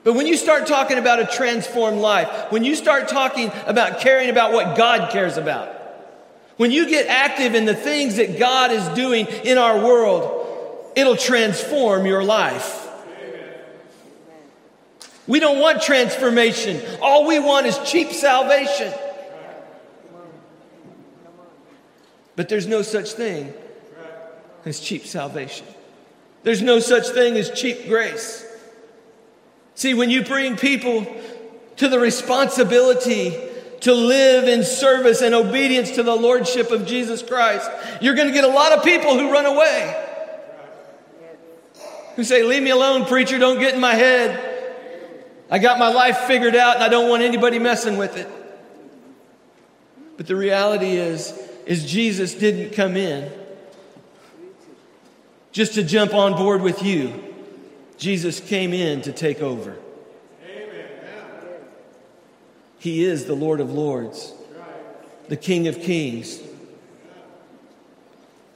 But 0.04 0.14
when 0.14 0.26
you 0.26 0.36
start 0.36 0.66
talking 0.66 0.98
about 0.98 1.20
a 1.20 1.28
transformed 1.28 2.00
life, 2.00 2.52
when 2.52 2.64
you 2.64 2.76
start 2.76 3.10
talking 3.10 3.52
about 3.68 4.00
caring 4.00 4.32
about 4.32 4.54
what 4.54 4.76
God 4.76 5.12
cares 5.12 5.38
about, 5.38 5.72
when 6.56 6.72
you 6.72 6.90
get 6.90 7.06
active 7.06 7.54
in 7.54 7.66
the 7.66 7.76
things 7.76 8.16
that 8.16 8.40
God 8.40 8.72
is 8.72 8.88
doing 8.96 9.28
in 9.28 9.60
our 9.60 9.86
world, 9.86 10.92
it'll 10.96 11.16
transform 11.16 12.08
your 12.08 12.24
life. 12.24 12.90
We 15.28 15.40
don't 15.40 15.60
want 15.60 15.84
transformation. 15.84 16.82
All 17.04 17.28
we 17.28 17.38
want 17.38 17.68
is 17.68 17.78
cheap 17.86 18.14
salvation. 18.14 18.92
But 22.38 22.50
there's 22.50 22.68
no 22.68 22.84
such 22.84 23.14
thing 23.14 23.52
as 24.64 24.80
cheap 24.80 25.08
salvation. 25.08 25.66
There's 26.44 26.62
no 26.62 26.80
such 26.80 27.10
thing 27.10 27.36
as 27.36 27.50
cheap 27.50 27.88
grace. 27.88 28.46
See, 29.74 29.96
when 29.96 30.12
you 30.12 30.24
bring 30.24 30.56
people 30.56 31.08
to 31.78 31.90
the 31.90 32.00
responsibility 32.00 33.36
to 33.82 33.94
live 33.94 34.48
in 34.48 34.64
service 34.64 35.24
and 35.24 35.34
obedience 35.34 35.92
to 35.92 36.04
the 36.04 36.16
Lordship 36.16 36.70
of 36.70 36.86
Jesus 36.86 37.24
Christ, 37.24 37.70
you're 38.02 38.16
going 38.16 38.28
to 38.28 38.34
get 38.34 38.44
a 38.44 38.50
lot 38.50 38.72
of 38.72 38.84
people 38.84 39.18
who 39.18 39.32
run 39.32 39.48
away. 39.48 40.06
Who 42.18 42.24
say, 42.24 42.44
Leave 42.44 42.62
me 42.62 42.70
alone, 42.70 43.06
preacher, 43.06 43.40
don't 43.40 43.60
get 43.60 43.74
in 43.74 43.82
my 43.82 43.96
head. 43.96 44.44
I 45.50 45.58
got 45.58 45.80
my 45.80 45.90
life 45.90 46.20
figured 46.20 46.56
out 46.56 46.76
and 46.76 46.84
I 46.84 46.90
don't 46.90 47.10
want 47.10 47.24
anybody 47.24 47.58
messing 47.58 47.98
with 47.98 48.16
it. 48.16 48.30
But 50.18 50.28
the 50.28 50.36
reality 50.36 50.98
is, 50.98 51.47
is 51.68 51.86
Jesus 51.86 52.34
didn't 52.34 52.74
come 52.74 52.96
in 52.96 53.32
just 55.52 55.74
to 55.74 55.84
jump 55.84 56.14
on 56.14 56.34
board 56.34 56.62
with 56.62 56.82
you. 56.82 57.24
Jesus 57.98 58.40
came 58.40 58.74
in 58.74 59.02
to 59.02 59.12
take 59.12 59.42
over. 59.42 59.76
He 62.80 63.04
is 63.04 63.26
the 63.26 63.34
Lord 63.34 63.60
of 63.60 63.74
Lords, 63.74 64.34
the 65.28 65.36
King 65.36 65.68
of 65.68 65.82
Kings. 65.82 66.40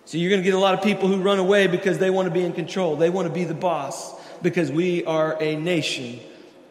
So 0.05 0.17
you're 0.17 0.29
going 0.29 0.41
to 0.41 0.45
get 0.45 0.53
a 0.53 0.59
lot 0.59 0.73
of 0.73 0.83
people 0.83 1.07
who 1.07 1.21
run 1.21 1.39
away 1.39 1.67
because 1.67 1.97
they 1.97 2.09
want 2.09 2.27
to 2.27 2.33
be 2.33 2.43
in 2.43 2.53
control. 2.53 2.95
They 2.95 3.09
want 3.09 3.27
to 3.27 3.33
be 3.33 3.43
the 3.43 3.53
boss 3.53 4.13
because 4.41 4.71
we 4.71 5.03
are 5.05 5.41
a 5.41 5.55
nation 5.55 6.19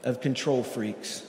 of 0.05 0.21
control 0.21 0.63
freaks. 0.63 1.23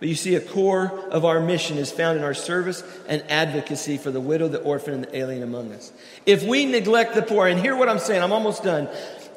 But 0.00 0.08
you 0.08 0.14
see, 0.14 0.34
a 0.34 0.40
core 0.40 0.92
of 1.10 1.24
our 1.24 1.40
mission 1.40 1.78
is 1.78 1.90
found 1.90 2.18
in 2.18 2.24
our 2.24 2.34
service 2.34 2.82
and 3.08 3.22
advocacy 3.28 3.96
for 3.96 4.10
the 4.10 4.20
widow, 4.20 4.48
the 4.48 4.60
orphan, 4.60 4.94
and 4.94 5.04
the 5.04 5.16
alien 5.16 5.42
among 5.42 5.72
us. 5.72 5.92
If 6.26 6.42
we 6.42 6.66
neglect 6.66 7.14
the 7.14 7.22
poor, 7.22 7.46
and 7.46 7.60
hear 7.60 7.76
what 7.76 7.88
I'm 7.88 7.98
saying, 7.98 8.22
I'm 8.22 8.32
almost 8.32 8.64
done. 8.64 8.88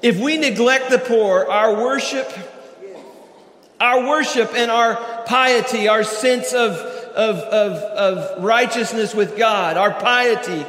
If 0.02 0.20
we 0.20 0.38
neglect 0.38 0.90
the 0.90 1.00
poor, 1.00 1.46
our 1.46 1.76
worship, 1.76 2.32
our 3.80 4.08
worship 4.08 4.54
and 4.56 4.72
our 4.72 4.96
piety, 5.26 5.88
our 5.88 6.04
sense 6.04 6.54
of, 6.54 6.72
of, 6.72 7.36
of, 7.38 7.74
of 7.74 8.44
righteousness 8.44 9.14
with 9.14 9.38
God, 9.38 9.78
our 9.78 9.94
piety 9.94 10.66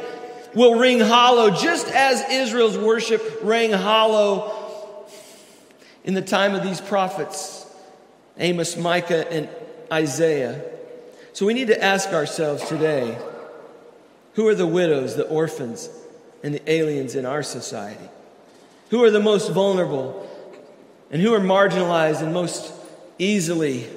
will 0.53 0.79
ring 0.79 0.99
hollow, 0.99 1.49
just 1.49 1.87
as 1.87 2.21
Israel's 2.29 2.77
worship 2.77 3.39
rang 3.41 3.71
hollow 3.71 5.07
in 6.03 6.13
the 6.13 6.21
time 6.21 6.55
of 6.55 6.63
these 6.63 6.79
prophets 6.79 7.59
Amos, 8.39 8.77
Micah, 8.77 9.29
and 9.31 9.49
Isaiah. 9.91 10.61
So 11.33 11.45
we 11.45 11.53
need 11.53 11.67
to 11.67 11.83
ask 11.83 12.09
ourselves 12.09 12.67
today 12.67 13.17
who 14.33 14.47
are 14.47 14.55
the 14.55 14.67
widows, 14.67 15.15
the 15.15 15.27
orphans, 15.27 15.89
and 16.43 16.53
the 16.53 16.71
aliens 16.71 17.15
in 17.15 17.25
our 17.25 17.43
society? 17.43 18.09
Who 18.89 19.03
are 19.03 19.11
the 19.11 19.19
most 19.19 19.51
vulnerable 19.51 20.27
and 21.11 21.21
who 21.21 21.33
are 21.33 21.39
marginalized 21.39 22.21
and 22.21 22.33
most 22.33 22.71
easily 23.17 23.87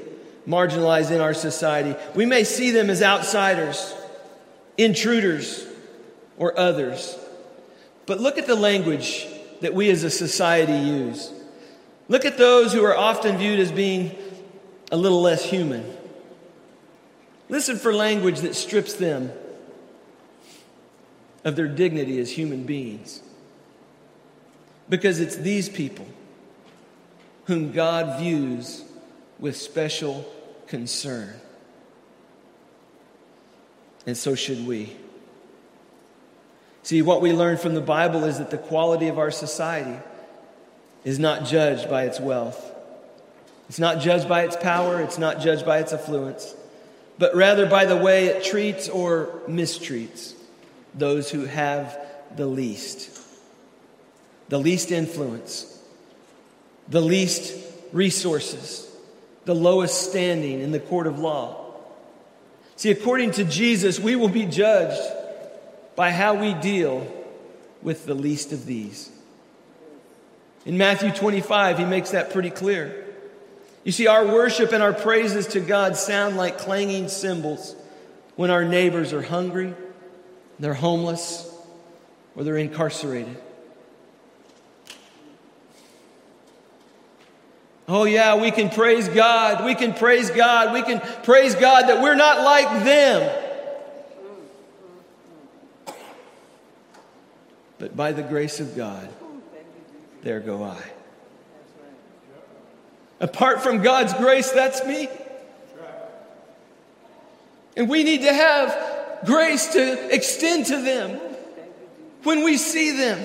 marginalized 0.47 1.11
in 1.11 1.21
our 1.21 1.35
society? 1.35 1.95
We 2.15 2.27
may 2.27 2.45
see 2.45 2.71
them 2.71 2.91
as 2.91 3.03
outsiders, 3.03 3.95
intruders, 4.77 5.67
or 6.37 6.59
others. 6.59 7.17
But 8.07 8.21
look 8.21 8.39
at 8.39 8.47
the 8.47 8.57
language 8.57 9.27
that 9.61 9.75
we 9.75 9.91
as 9.91 10.03
a 10.03 10.11
society 10.11 10.73
use. 10.73 11.33
Look 12.09 12.25
at 12.25 12.37
those 12.37 12.73
who 12.73 12.85
are 12.85 12.97
often 12.97 13.39
viewed 13.39 13.61
as 13.61 13.71
being 13.71 14.17
a 14.93 14.97
little 14.97 15.23
less 15.23 15.43
human. 15.43 15.85
Listen 17.49 17.77
for 17.77 17.93
language 17.93 18.41
that 18.41 18.55
strips 18.55 18.95
them 18.95 19.33
of 21.45 21.57
their 21.57 21.67
dignity 21.67 22.21
as 22.21 22.31
human 22.31 22.65
beings. 22.65 23.21
Because 24.89 25.19
it's 25.19 25.37
these 25.37 25.69
people 25.69 26.07
whom 27.47 27.73
God 27.73 28.21
views 28.21 28.85
with 29.39 29.57
special 29.57 30.31
concern. 30.67 31.35
And 34.07 34.17
so 34.17 34.35
should 34.35 34.67
we. 34.67 34.95
See, 36.83 37.01
what 37.03 37.23
we 37.23 37.33
learn 37.33 37.57
from 37.57 37.75
the 37.75 37.81
Bible 37.81 38.25
is 38.25 38.39
that 38.39 38.51
the 38.51 38.59
quality 38.59 39.09
of 39.09 39.19
our 39.19 39.31
society 39.31 39.99
is 41.05 41.19
not 41.19 41.47
judged 41.47 41.89
by 41.89 42.05
its 42.05 42.21
wealth. 42.21 42.72
It's 43.69 43.79
not 43.79 44.01
judged 44.01 44.29
by 44.29 44.43
its 44.43 44.57
power, 44.57 45.01
it's 45.01 45.19
not 45.19 45.41
judged 45.41 45.65
by 45.65 45.79
its 45.79 45.93
affluence, 45.93 46.55
but 47.19 47.35
rather 47.35 47.67
by 47.67 47.85
the 47.85 47.97
way 47.97 48.27
it 48.27 48.45
treats 48.45 48.89
or 48.89 49.41
mistreats 49.49 50.35
those 50.95 51.31
who 51.31 51.47
have 51.47 51.99
the 52.37 52.47
least, 52.47 53.19
the 54.49 54.59
least 54.59 54.91
influence, 54.91 55.81
the 56.89 57.01
least 57.01 57.55
resources, 57.93 58.91
the 59.45 59.55
lowest 59.55 60.11
standing 60.11 60.61
in 60.61 60.73
the 60.73 60.81
court 60.81 61.07
of 61.07 61.19
law. 61.19 61.75
See, 62.77 62.91
according 62.91 63.33
to 63.33 63.45
Jesus, 63.45 64.01
we 64.01 64.17
will 64.17 64.29
be 64.29 64.47
judged 64.47 65.01
by 65.95 66.11
how 66.11 66.35
we 66.35 66.55
deal 66.55 67.07
with 67.83 68.07
the 68.07 68.15
least 68.15 68.53
of 68.53 68.67
these. 68.67 69.11
In 70.65 70.79
Matthew 70.79 71.11
25, 71.11 71.79
he 71.79 71.85
makes 71.85 72.11
that 72.11 72.33
pretty 72.33 72.51
clear. 72.51 73.05
You 73.85 73.93
see, 73.93 74.07
our 74.07 74.27
worship 74.27 74.73
and 74.73 74.83
our 74.83 74.93
praises 74.93 75.49
to 75.49 75.61
God 75.61 75.97
sound 75.97 76.37
like 76.37 76.59
clanging 76.59 77.09
cymbals 77.09 77.75
when 78.37 78.51
our 78.51 78.65
neighbors 78.65 79.13
are 79.13 79.23
hungry, 79.23 79.75
they're 80.59 80.75
homeless, 80.75 81.51
or 82.37 82.45
they're 82.45 82.57
incarcerated. 82.57 83.37
Oh, 87.89 88.05
yeah, 88.05 88.41
we 88.41 88.53
can 88.53 88.71
praise 88.71 89.09
God. 89.09 89.65
We 89.65 89.75
can 89.75 89.93
praise 89.93 90.31
God. 90.31 90.73
We 90.73 90.83
can 90.83 91.01
praise 91.25 91.55
God 91.55 91.89
that 91.89 92.01
we're 92.01 92.15
not 92.15 92.41
like 92.43 92.85
them. 92.85 93.39
But 97.79 97.97
by 97.97 98.13
the 98.13 98.23
grace 98.23 98.61
of 98.61 98.77
God, 98.77 99.09
there 100.23 100.39
go 100.39 100.63
I. 100.63 100.92
Apart 103.23 103.63
from 103.63 103.83
God's 103.83 104.13
grace, 104.15 104.51
that's 104.51 104.85
me. 104.85 105.09
And 107.77 107.89
we 107.89 108.03
need 108.03 108.23
to 108.23 108.33
have 108.33 109.25
grace 109.25 109.75
to 109.75 110.15
extend 110.15 110.67
to 110.67 110.83
them 110.83 111.21
when 112.25 112.43
we 112.43 112.57
see 112.57 112.91
them, 112.91 113.25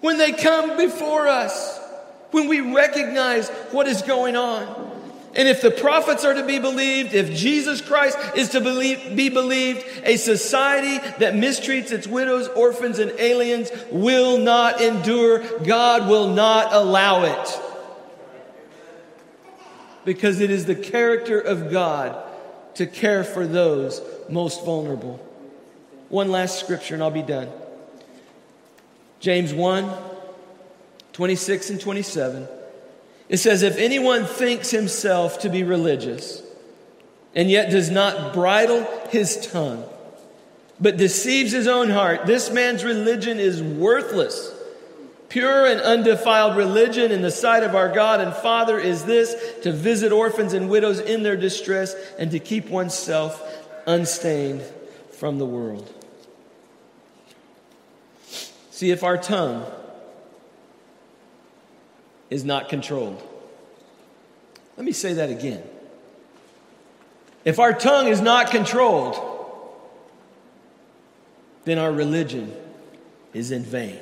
when 0.00 0.18
they 0.18 0.32
come 0.32 0.76
before 0.76 1.28
us, 1.28 1.80
when 2.30 2.46
we 2.46 2.60
recognize 2.60 3.48
what 3.72 3.88
is 3.88 4.02
going 4.02 4.36
on. 4.36 4.88
And 5.34 5.48
if 5.48 5.62
the 5.62 5.70
prophets 5.70 6.24
are 6.24 6.34
to 6.34 6.44
be 6.44 6.58
believed, 6.58 7.14
if 7.14 7.32
Jesus 7.32 7.80
Christ 7.80 8.18
is 8.36 8.50
to 8.50 8.60
believe, 8.60 9.16
be 9.16 9.30
believed, 9.30 9.84
a 10.02 10.16
society 10.16 10.98
that 11.18 11.34
mistreats 11.34 11.90
its 11.90 12.06
widows, 12.06 12.48
orphans, 12.48 12.98
and 12.98 13.12
aliens 13.12 13.70
will 13.90 14.38
not 14.38 14.80
endure. 14.80 15.38
God 15.60 16.08
will 16.08 16.28
not 16.28 16.74
allow 16.74 17.24
it. 17.24 17.60
Because 20.04 20.40
it 20.40 20.50
is 20.50 20.66
the 20.66 20.74
character 20.74 21.38
of 21.40 21.70
God 21.70 22.16
to 22.74 22.86
care 22.86 23.24
for 23.24 23.46
those 23.46 24.00
most 24.28 24.64
vulnerable. 24.64 25.24
One 26.08 26.30
last 26.30 26.58
scripture 26.58 26.94
and 26.94 27.02
I'll 27.02 27.10
be 27.10 27.22
done. 27.22 27.48
James 29.20 29.52
1 29.52 29.92
26 31.12 31.70
and 31.70 31.80
27. 31.80 32.48
It 33.28 33.36
says, 33.36 33.62
If 33.62 33.76
anyone 33.76 34.24
thinks 34.24 34.70
himself 34.70 35.40
to 35.40 35.48
be 35.48 35.62
religious 35.62 36.42
and 37.34 37.50
yet 37.50 37.70
does 37.70 37.90
not 37.90 38.32
bridle 38.32 38.86
his 39.10 39.46
tongue, 39.52 39.84
but 40.80 40.96
deceives 40.96 41.52
his 41.52 41.66
own 41.66 41.90
heart, 41.90 42.26
this 42.26 42.50
man's 42.50 42.84
religion 42.84 43.38
is 43.38 43.62
worthless. 43.62 44.52
Pure 45.30 45.66
and 45.66 45.80
undefiled 45.80 46.56
religion 46.56 47.12
in 47.12 47.22
the 47.22 47.30
sight 47.30 47.62
of 47.62 47.74
our 47.74 47.88
God 47.88 48.20
and 48.20 48.34
Father 48.34 48.78
is 48.78 49.04
this 49.04 49.34
to 49.62 49.72
visit 49.72 50.12
orphans 50.12 50.52
and 50.52 50.68
widows 50.68 50.98
in 50.98 51.22
their 51.22 51.36
distress 51.36 51.94
and 52.18 52.32
to 52.32 52.40
keep 52.40 52.68
oneself 52.68 53.40
unstained 53.86 54.62
from 55.12 55.38
the 55.38 55.46
world. 55.46 55.88
See, 58.70 58.90
if 58.90 59.04
our 59.04 59.16
tongue 59.16 59.64
is 62.28 62.44
not 62.44 62.68
controlled. 62.68 63.22
Let 64.76 64.84
me 64.84 64.92
say 64.92 65.14
that 65.14 65.30
again. 65.30 65.62
If 67.44 67.58
our 67.58 67.72
tongue 67.72 68.08
is 68.08 68.20
not 68.20 68.50
controlled, 68.50 69.16
then 71.64 71.78
our 71.78 71.92
religion 71.92 72.52
is 73.32 73.50
in 73.50 73.62
vain. 73.62 74.00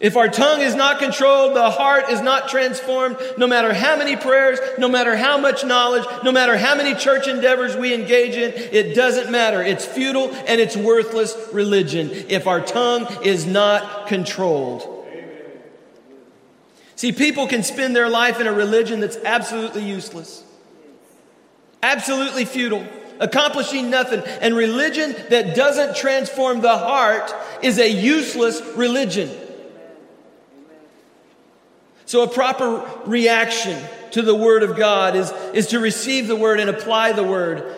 If 0.00 0.16
our 0.16 0.28
tongue 0.28 0.62
is 0.62 0.74
not 0.74 0.98
controlled, 0.98 1.54
the 1.54 1.70
heart 1.70 2.08
is 2.08 2.22
not 2.22 2.48
transformed, 2.48 3.18
no 3.36 3.46
matter 3.46 3.74
how 3.74 3.96
many 3.96 4.16
prayers, 4.16 4.58
no 4.78 4.88
matter 4.88 5.14
how 5.14 5.36
much 5.36 5.62
knowledge, 5.62 6.06
no 6.24 6.32
matter 6.32 6.56
how 6.56 6.74
many 6.74 6.94
church 6.94 7.28
endeavors 7.28 7.76
we 7.76 7.92
engage 7.92 8.34
in, 8.34 8.50
it 8.54 8.94
doesn't 8.94 9.30
matter. 9.30 9.62
It's 9.62 9.84
futile 9.84 10.34
and 10.46 10.58
it's 10.58 10.74
worthless 10.74 11.36
religion 11.52 12.10
if 12.10 12.46
our 12.46 12.62
tongue 12.62 13.06
is 13.24 13.44
not 13.44 14.06
controlled. 14.06 15.06
See, 16.96 17.12
people 17.12 17.46
can 17.46 17.62
spend 17.62 17.94
their 17.94 18.08
life 18.08 18.40
in 18.40 18.46
a 18.46 18.52
religion 18.52 19.00
that's 19.00 19.18
absolutely 19.18 19.84
useless, 19.84 20.42
absolutely 21.82 22.46
futile, 22.46 22.86
accomplishing 23.18 23.90
nothing. 23.90 24.20
And 24.40 24.56
religion 24.56 25.14
that 25.28 25.54
doesn't 25.54 25.94
transform 25.94 26.62
the 26.62 26.78
heart 26.78 27.34
is 27.62 27.78
a 27.78 27.90
useless 27.90 28.62
religion. 28.76 29.30
So, 32.10 32.24
a 32.24 32.28
proper 32.28 32.84
reaction 33.06 33.80
to 34.10 34.22
the 34.22 34.34
Word 34.34 34.64
of 34.64 34.76
God 34.76 35.14
is, 35.14 35.30
is 35.54 35.68
to 35.68 35.78
receive 35.78 36.26
the 36.26 36.34
Word 36.34 36.58
and 36.58 36.68
apply 36.68 37.12
the 37.12 37.22
Word 37.22 37.72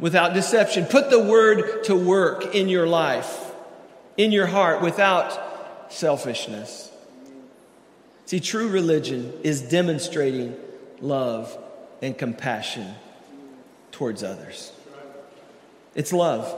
without 0.00 0.32
deception. 0.32 0.86
Put 0.86 1.10
the 1.10 1.20
Word 1.20 1.84
to 1.84 1.94
work 1.94 2.54
in 2.54 2.70
your 2.70 2.86
life, 2.86 3.52
in 4.16 4.32
your 4.32 4.46
heart, 4.46 4.80
without 4.80 5.92
selfishness. 5.92 6.90
See, 8.24 8.40
true 8.40 8.68
religion 8.70 9.34
is 9.42 9.60
demonstrating 9.60 10.56
love 11.02 11.54
and 12.00 12.16
compassion 12.16 12.94
towards 13.92 14.22
others. 14.22 14.72
It's 15.94 16.14
love. 16.14 16.50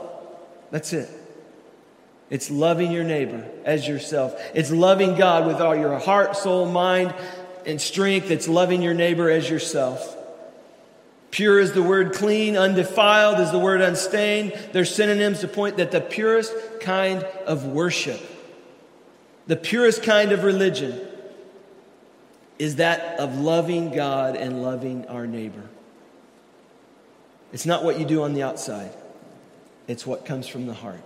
That's 0.71 0.93
it. 0.93 1.09
It's 2.29 2.51
loving 2.51 2.91
your 2.91 3.03
neighbor 3.03 3.45
as 3.63 3.87
yourself. 3.87 4.39
It's 4.53 4.71
loving 4.71 5.15
God 5.15 5.47
with 5.47 5.61
all 5.61 5.75
your 5.75 5.97
heart, 5.97 6.35
soul, 6.35 6.65
mind, 6.69 7.13
and 7.65 7.79
strength. 7.79 8.31
It's 8.31 8.47
loving 8.47 8.81
your 8.81 8.93
neighbor 8.93 9.29
as 9.29 9.49
yourself. 9.49 10.15
Pure 11.31 11.59
is 11.59 11.73
the 11.73 11.83
word 11.83 12.13
clean, 12.13 12.55
undefiled 12.57 13.39
is 13.39 13.51
the 13.51 13.59
word 13.59 13.81
unstained. 13.81 14.53
They're 14.71 14.85
synonyms 14.85 15.41
to 15.41 15.47
point 15.47 15.77
that 15.77 15.91
the 15.91 16.01
purest 16.01 16.53
kind 16.79 17.23
of 17.45 17.65
worship, 17.65 18.19
the 19.45 19.57
purest 19.57 20.03
kind 20.03 20.31
of 20.31 20.43
religion, 20.43 20.99
is 22.57 22.77
that 22.77 23.19
of 23.19 23.37
loving 23.37 23.93
God 23.93 24.35
and 24.35 24.63
loving 24.63 25.05
our 25.07 25.27
neighbor. 25.27 25.63
It's 27.53 27.65
not 27.65 27.83
what 27.83 27.99
you 27.99 28.05
do 28.05 28.23
on 28.23 28.33
the 28.33 28.43
outside, 28.43 28.91
it's 29.87 30.05
what 30.05 30.25
comes 30.25 30.47
from 30.47 30.65
the 30.65 30.73
heart. 30.73 31.03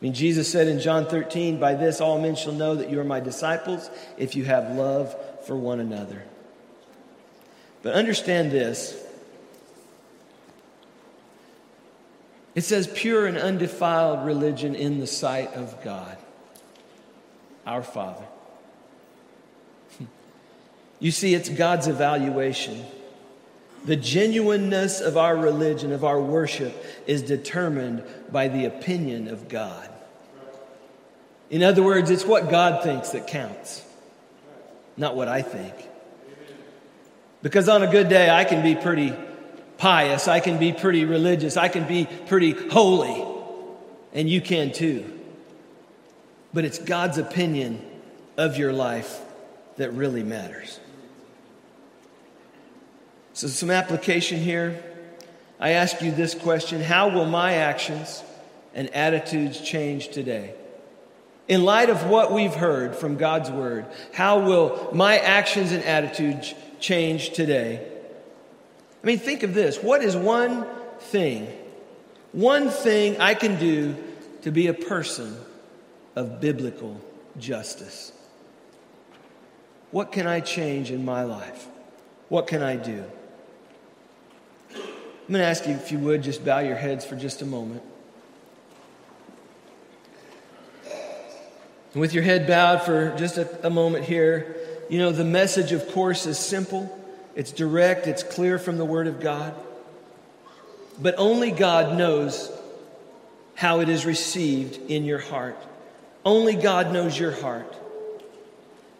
I 0.00 0.04
mean, 0.04 0.14
Jesus 0.14 0.50
said 0.50 0.68
in 0.68 0.78
John 0.78 1.06
13, 1.06 1.58
By 1.58 1.74
this 1.74 2.00
all 2.00 2.20
men 2.20 2.36
shall 2.36 2.52
know 2.52 2.76
that 2.76 2.88
you 2.88 3.00
are 3.00 3.04
my 3.04 3.18
disciples 3.18 3.90
if 4.16 4.36
you 4.36 4.44
have 4.44 4.76
love 4.76 5.16
for 5.44 5.56
one 5.56 5.80
another. 5.80 6.22
But 7.82 7.94
understand 7.94 8.52
this 8.52 9.04
it 12.54 12.62
says 12.62 12.88
pure 12.92 13.26
and 13.26 13.36
undefiled 13.36 14.26
religion 14.26 14.74
in 14.74 14.98
the 14.98 15.06
sight 15.06 15.54
of 15.54 15.82
God, 15.84 16.16
our 17.66 17.82
Father. 17.82 18.24
You 21.00 21.12
see, 21.12 21.32
it's 21.32 21.48
God's 21.48 21.86
evaluation. 21.86 22.84
The 23.84 23.94
genuineness 23.94 25.00
of 25.00 25.16
our 25.16 25.36
religion, 25.36 25.92
of 25.92 26.04
our 26.04 26.20
worship, 26.20 26.74
is 27.06 27.22
determined 27.22 28.02
by 28.32 28.48
the 28.48 28.64
opinion 28.64 29.28
of 29.28 29.48
God. 29.48 29.87
In 31.50 31.62
other 31.62 31.82
words, 31.82 32.10
it's 32.10 32.24
what 32.24 32.50
God 32.50 32.82
thinks 32.82 33.10
that 33.10 33.26
counts, 33.26 33.84
not 34.96 35.16
what 35.16 35.28
I 35.28 35.42
think. 35.42 35.74
Because 37.42 37.68
on 37.68 37.82
a 37.82 37.86
good 37.86 38.08
day, 38.08 38.28
I 38.28 38.44
can 38.44 38.62
be 38.62 38.74
pretty 38.74 39.14
pious, 39.78 40.28
I 40.28 40.40
can 40.40 40.58
be 40.58 40.72
pretty 40.72 41.04
religious, 41.04 41.56
I 41.56 41.68
can 41.68 41.86
be 41.86 42.06
pretty 42.26 42.50
holy, 42.52 43.24
and 44.12 44.28
you 44.28 44.40
can 44.40 44.72
too. 44.72 45.18
But 46.52 46.64
it's 46.64 46.78
God's 46.78 47.18
opinion 47.18 47.80
of 48.36 48.56
your 48.56 48.72
life 48.72 49.20
that 49.76 49.92
really 49.92 50.22
matters. 50.22 50.80
So, 53.32 53.46
some 53.46 53.70
application 53.70 54.40
here. 54.40 54.82
I 55.60 55.70
ask 55.70 56.02
you 56.02 56.10
this 56.10 56.34
question 56.34 56.80
How 56.80 57.08
will 57.08 57.26
my 57.26 57.54
actions 57.54 58.22
and 58.74 58.92
attitudes 58.94 59.60
change 59.60 60.08
today? 60.08 60.54
In 61.48 61.64
light 61.64 61.88
of 61.88 62.06
what 62.06 62.30
we've 62.30 62.54
heard 62.54 62.94
from 62.94 63.16
God's 63.16 63.50
word, 63.50 63.86
how 64.12 64.40
will 64.40 64.90
my 64.92 65.18
actions 65.18 65.72
and 65.72 65.82
attitudes 65.82 66.54
change 66.78 67.30
today? 67.30 67.86
I 69.02 69.06
mean, 69.06 69.18
think 69.18 69.42
of 69.42 69.54
this. 69.54 69.82
What 69.82 70.04
is 70.04 70.14
one 70.14 70.66
thing, 71.00 71.48
one 72.32 72.68
thing 72.68 73.18
I 73.18 73.32
can 73.32 73.58
do 73.58 73.96
to 74.42 74.50
be 74.50 74.66
a 74.66 74.74
person 74.74 75.36
of 76.14 76.38
biblical 76.40 77.00
justice? 77.38 78.12
What 79.90 80.12
can 80.12 80.26
I 80.26 80.40
change 80.40 80.90
in 80.90 81.02
my 81.02 81.22
life? 81.22 81.66
What 82.28 82.46
can 82.46 82.62
I 82.62 82.76
do? 82.76 83.04
I'm 84.74 85.32
going 85.32 85.40
to 85.40 85.44
ask 85.44 85.66
you 85.66 85.74
if 85.74 85.90
you 85.92 85.98
would 85.98 86.22
just 86.22 86.44
bow 86.44 86.58
your 86.58 86.76
heads 86.76 87.06
for 87.06 87.16
just 87.16 87.40
a 87.40 87.46
moment. 87.46 87.82
With 91.94 92.12
your 92.12 92.22
head 92.22 92.46
bowed 92.46 92.82
for 92.82 93.14
just 93.16 93.38
a, 93.38 93.66
a 93.66 93.70
moment 93.70 94.04
here, 94.04 94.56
you 94.88 94.98
know, 94.98 95.10
the 95.10 95.24
message, 95.24 95.72
of 95.72 95.88
course, 95.92 96.26
is 96.26 96.38
simple, 96.38 96.94
it's 97.34 97.52
direct, 97.52 98.06
it's 98.06 98.22
clear 98.22 98.58
from 98.58 98.78
the 98.78 98.84
Word 98.84 99.06
of 99.06 99.20
God. 99.20 99.54
But 101.00 101.14
only 101.18 101.50
God 101.50 101.96
knows 101.96 102.50
how 103.54 103.80
it 103.80 103.88
is 103.88 104.04
received 104.04 104.90
in 104.90 105.04
your 105.04 105.18
heart. 105.18 105.56
Only 106.24 106.54
God 106.54 106.92
knows 106.92 107.18
your 107.18 107.32
heart. 107.32 107.74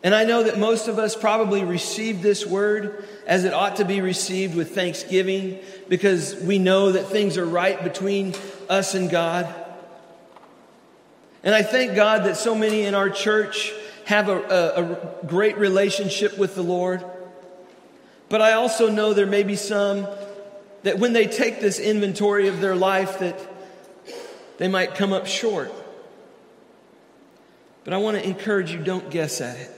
And 0.03 0.15
I 0.15 0.25
know 0.25 0.45
that 0.45 0.59
most 0.59 0.87
of 0.87 0.99
us 0.99 1.17
probably 1.17 1.65
received 1.65 2.23
this 2.23 2.47
word 2.47 3.05
as 3.27 3.45
it 3.45 3.53
ought 3.53 3.77
to 3.77 3.85
be 3.85 4.01
received 4.01 4.55
with 4.55 4.75
thanksgiving 4.75 5.59
because 5.89 6.37
we 6.37 6.59
know 6.59 6.93
that 6.93 7.07
things 7.07 7.37
are 7.37 7.45
right 7.45 7.83
between 7.83 8.35
us 8.69 8.95
and 8.95 9.11
God. 9.11 9.53
And 11.43 11.55
I 11.55 11.63
thank 11.63 11.95
God 11.95 12.25
that 12.25 12.37
so 12.37 12.55
many 12.55 12.83
in 12.83 12.95
our 12.95 13.11
church 13.11 13.73
have 14.05 14.29
a, 14.29 14.41
a, 14.41 14.83
a 14.83 15.27
great 15.27 15.59
relationship 15.59 16.39
with 16.39 16.55
the 16.55 16.63
Lord. 16.63 17.05
But 18.29 18.43
I 18.43 18.53
also 18.55 18.91
know 18.91 19.13
there 19.13 19.27
may 19.27 19.43
be 19.43 19.57
some 19.57 20.07
that 20.83 20.99
when 20.99 21.13
they 21.13 21.27
take 21.27 21.61
this 21.61 21.79
inventory 21.79 22.49
of 22.49 22.61
their 22.61 22.77
life 22.77 23.19
that 23.19 23.39
they 24.59 24.69
might 24.69 24.95
come 24.95 25.13
up 25.13 25.27
short. 25.27 25.73
But 27.85 27.95
I 27.95 27.99
want 27.99 28.17
to 28.19 28.27
encourage 28.27 28.71
you 28.71 28.79
don't 28.79 29.11
guess 29.11 29.41
at 29.41 29.57
it. 29.57 29.71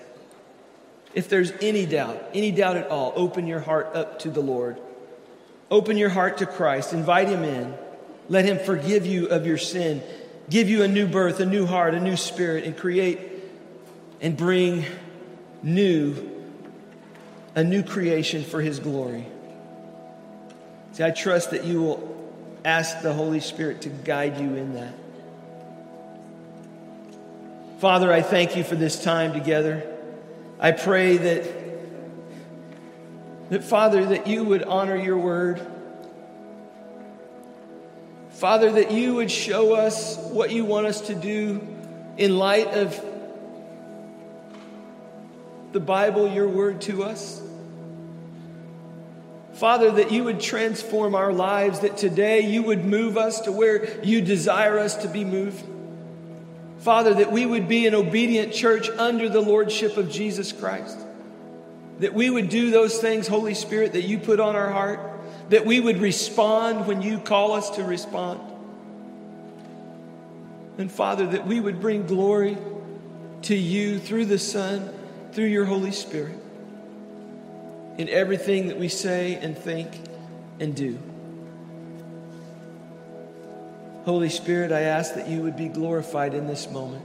If 1.14 1.28
there's 1.28 1.52
any 1.60 1.86
doubt, 1.86 2.22
any 2.34 2.50
doubt 2.50 2.76
at 2.76 2.88
all, 2.88 3.12
open 3.16 3.46
your 3.46 3.60
heart 3.60 3.94
up 3.94 4.20
to 4.20 4.30
the 4.30 4.40
Lord. 4.40 4.80
Open 5.70 5.96
your 5.96 6.08
heart 6.08 6.38
to 6.38 6.46
Christ. 6.46 6.92
Invite 6.92 7.28
Him 7.28 7.44
in. 7.44 7.74
Let 8.28 8.44
Him 8.44 8.58
forgive 8.58 9.06
you 9.06 9.26
of 9.26 9.46
your 9.46 9.58
sin, 9.58 10.02
give 10.50 10.68
you 10.68 10.82
a 10.82 10.88
new 10.88 11.06
birth, 11.06 11.40
a 11.40 11.46
new 11.46 11.64
heart, 11.64 11.94
a 11.94 12.00
new 12.00 12.16
spirit, 12.16 12.64
and 12.64 12.76
create 12.76 13.18
and 14.20 14.36
bring 14.36 14.84
new, 15.62 16.44
a 17.54 17.64
new 17.64 17.82
creation 17.82 18.44
for 18.44 18.60
His 18.60 18.78
glory. 18.78 19.26
See, 20.92 21.04
I 21.04 21.10
trust 21.10 21.52
that 21.52 21.64
you 21.64 21.80
will 21.80 22.32
ask 22.64 23.00
the 23.00 23.14
Holy 23.14 23.40
Spirit 23.40 23.82
to 23.82 23.88
guide 23.88 24.38
you 24.38 24.56
in 24.56 24.74
that. 24.74 24.94
Father, 27.78 28.12
I 28.12 28.20
thank 28.20 28.56
you 28.56 28.64
for 28.64 28.76
this 28.76 29.02
time 29.02 29.32
together. 29.32 29.82
I 30.58 30.72
pray 30.72 31.16
that, 31.16 31.44
that, 33.48 33.64
Father, 33.64 34.04
that 34.04 34.26
you 34.26 34.44
would 34.44 34.62
honor 34.64 34.96
your 34.96 35.16
word. 35.16 35.66
Father, 38.40 38.72
that 38.72 38.90
you 38.90 39.16
would 39.16 39.30
show 39.30 39.74
us 39.74 40.16
what 40.16 40.50
you 40.50 40.64
want 40.64 40.86
us 40.86 41.02
to 41.08 41.14
do 41.14 41.60
in 42.16 42.38
light 42.38 42.68
of 42.68 42.98
the 45.72 45.80
Bible, 45.80 46.26
your 46.26 46.48
word 46.48 46.80
to 46.80 47.04
us. 47.04 47.38
Father, 49.52 49.90
that 49.90 50.10
you 50.10 50.24
would 50.24 50.40
transform 50.40 51.14
our 51.14 51.34
lives, 51.34 51.80
that 51.80 51.98
today 51.98 52.40
you 52.40 52.62
would 52.62 52.82
move 52.82 53.18
us 53.18 53.42
to 53.42 53.52
where 53.52 54.02
you 54.02 54.22
desire 54.22 54.78
us 54.78 54.96
to 55.02 55.08
be 55.08 55.22
moved. 55.22 55.62
Father, 56.78 57.12
that 57.12 57.30
we 57.30 57.44
would 57.44 57.68
be 57.68 57.86
an 57.86 57.94
obedient 57.94 58.54
church 58.54 58.88
under 58.88 59.28
the 59.28 59.42
lordship 59.42 59.98
of 59.98 60.10
Jesus 60.10 60.50
Christ. 60.50 60.98
That 61.98 62.14
we 62.14 62.30
would 62.30 62.48
do 62.48 62.70
those 62.70 62.98
things, 63.02 63.28
Holy 63.28 63.52
Spirit, 63.52 63.92
that 63.92 64.04
you 64.04 64.16
put 64.16 64.40
on 64.40 64.56
our 64.56 64.70
heart. 64.70 65.19
That 65.50 65.66
we 65.66 65.78
would 65.78 65.98
respond 65.98 66.86
when 66.86 67.02
you 67.02 67.18
call 67.18 67.52
us 67.52 67.70
to 67.70 67.84
respond. 67.84 68.40
And 70.78 70.90
Father, 70.90 71.26
that 71.26 71.46
we 71.46 71.60
would 71.60 71.80
bring 71.80 72.06
glory 72.06 72.56
to 73.42 73.54
you 73.54 73.98
through 73.98 74.26
the 74.26 74.38
Son, 74.38 74.92
through 75.32 75.46
your 75.46 75.64
Holy 75.64 75.92
Spirit, 75.92 76.38
in 77.98 78.08
everything 78.08 78.68
that 78.68 78.78
we 78.78 78.88
say 78.88 79.34
and 79.34 79.56
think 79.56 79.90
and 80.58 80.74
do. 80.74 80.98
Holy 84.04 84.30
Spirit, 84.30 84.72
I 84.72 84.82
ask 84.82 85.14
that 85.14 85.28
you 85.28 85.42
would 85.42 85.56
be 85.56 85.68
glorified 85.68 86.32
in 86.32 86.46
this 86.46 86.70
moment. 86.70 87.04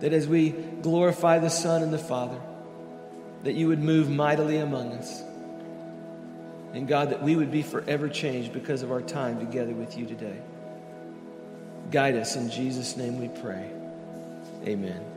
That 0.00 0.12
as 0.12 0.28
we 0.28 0.50
glorify 0.50 1.38
the 1.38 1.48
Son 1.48 1.82
and 1.82 1.92
the 1.92 1.98
Father, 1.98 2.38
that 3.44 3.54
you 3.54 3.68
would 3.68 3.82
move 3.82 4.10
mightily 4.10 4.58
among 4.58 4.92
us. 4.92 5.22
And 6.76 6.86
God, 6.86 7.08
that 7.08 7.22
we 7.22 7.36
would 7.36 7.50
be 7.50 7.62
forever 7.62 8.06
changed 8.06 8.52
because 8.52 8.82
of 8.82 8.92
our 8.92 9.00
time 9.00 9.38
together 9.38 9.72
with 9.72 9.96
you 9.96 10.04
today. 10.04 10.36
Guide 11.90 12.16
us 12.16 12.36
in 12.36 12.50
Jesus' 12.50 12.98
name 12.98 13.18
we 13.18 13.28
pray. 13.40 13.70
Amen. 14.66 15.15